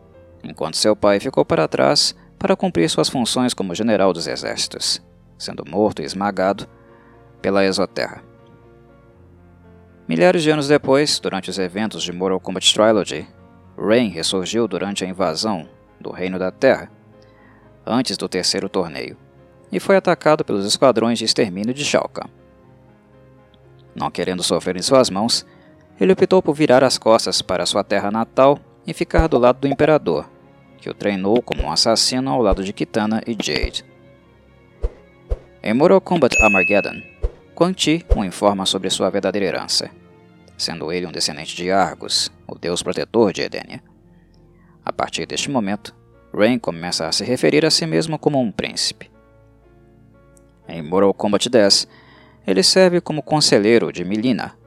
[0.44, 5.02] enquanto seu pai ficou para trás para cumprir suas funções como general dos exércitos,
[5.36, 6.68] sendo morto e esmagado
[7.42, 8.22] pela Exoterra.
[10.06, 13.26] Milhares de anos depois, durante os eventos de Mortal Kombat Trilogy,
[13.76, 15.68] Rain ressurgiu durante a invasão
[16.00, 16.90] do Reino da Terra,
[17.84, 19.16] antes do terceiro torneio,
[19.72, 22.30] e foi atacado pelos esquadrões de extermínio de Shao Kahn.
[23.96, 25.44] Não querendo sofrer em suas mãos,
[26.01, 29.68] ele optou por virar as costas para sua terra natal e ficar do lado do
[29.68, 30.28] imperador,
[30.78, 33.84] que o treinou como um assassino ao lado de Kitana e Jade.
[35.62, 37.03] Em Mortal Kombat Armageddon,
[37.55, 39.90] Quan Chi o informa sobre sua verdadeira herança,
[40.57, 43.82] sendo ele um descendente de Argus, o deus protetor de Edenia.
[44.84, 45.94] A partir deste momento,
[46.32, 49.11] Rain começa a se referir a si mesmo como um príncipe.
[50.68, 51.88] Em Mortal Kombat 10,
[52.46, 54.57] ele serve como conselheiro de Milina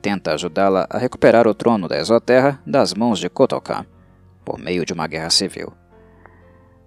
[0.00, 3.84] tenta ajudá-la a recuperar o trono da Exoterra das mãos de Kotokan,
[4.44, 5.72] por meio de uma guerra civil.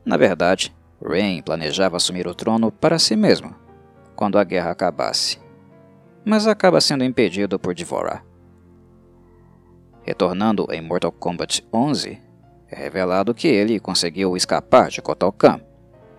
[0.05, 3.55] Na verdade, Rain planejava assumir o trono para si mesmo
[4.15, 5.39] quando a guerra acabasse,
[6.25, 8.23] mas acaba sendo impedido por Dvorah.
[10.03, 12.19] Retornando em Mortal Kombat 11,
[12.67, 15.33] é revelado que ele conseguiu escapar de Kotal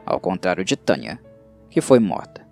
[0.07, 1.21] ao contrário de Tanya,
[1.69, 2.47] que foi morta.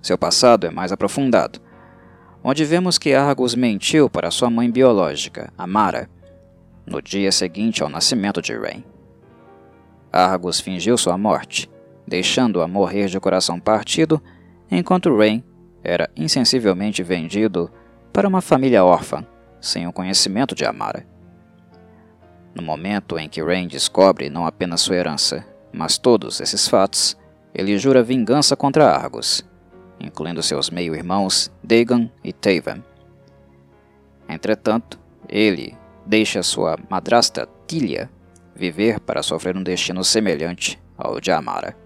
[0.00, 1.60] Seu passado é mais aprofundado,
[2.50, 6.08] onde vemos que Argus mentiu para sua mãe biológica, Amara,
[6.86, 8.82] no dia seguinte ao nascimento de Rain.
[10.10, 11.70] Argus fingiu sua morte,
[12.06, 14.18] deixando-a morrer de coração partido,
[14.70, 15.44] enquanto Rain
[15.84, 17.70] era insensivelmente vendido
[18.14, 19.26] para uma família órfã,
[19.60, 21.06] sem o conhecimento de Amara.
[22.54, 27.14] No momento em que Rain descobre não apenas sua herança, mas todos esses fatos,
[27.54, 29.46] ele jura vingança contra Argus,
[30.00, 32.82] incluindo seus meio-irmãos Dagon e Taven.
[34.28, 35.76] Entretanto, ele
[36.06, 38.10] deixa sua madrasta Tilia
[38.54, 41.76] viver para sofrer um destino semelhante ao de Amara.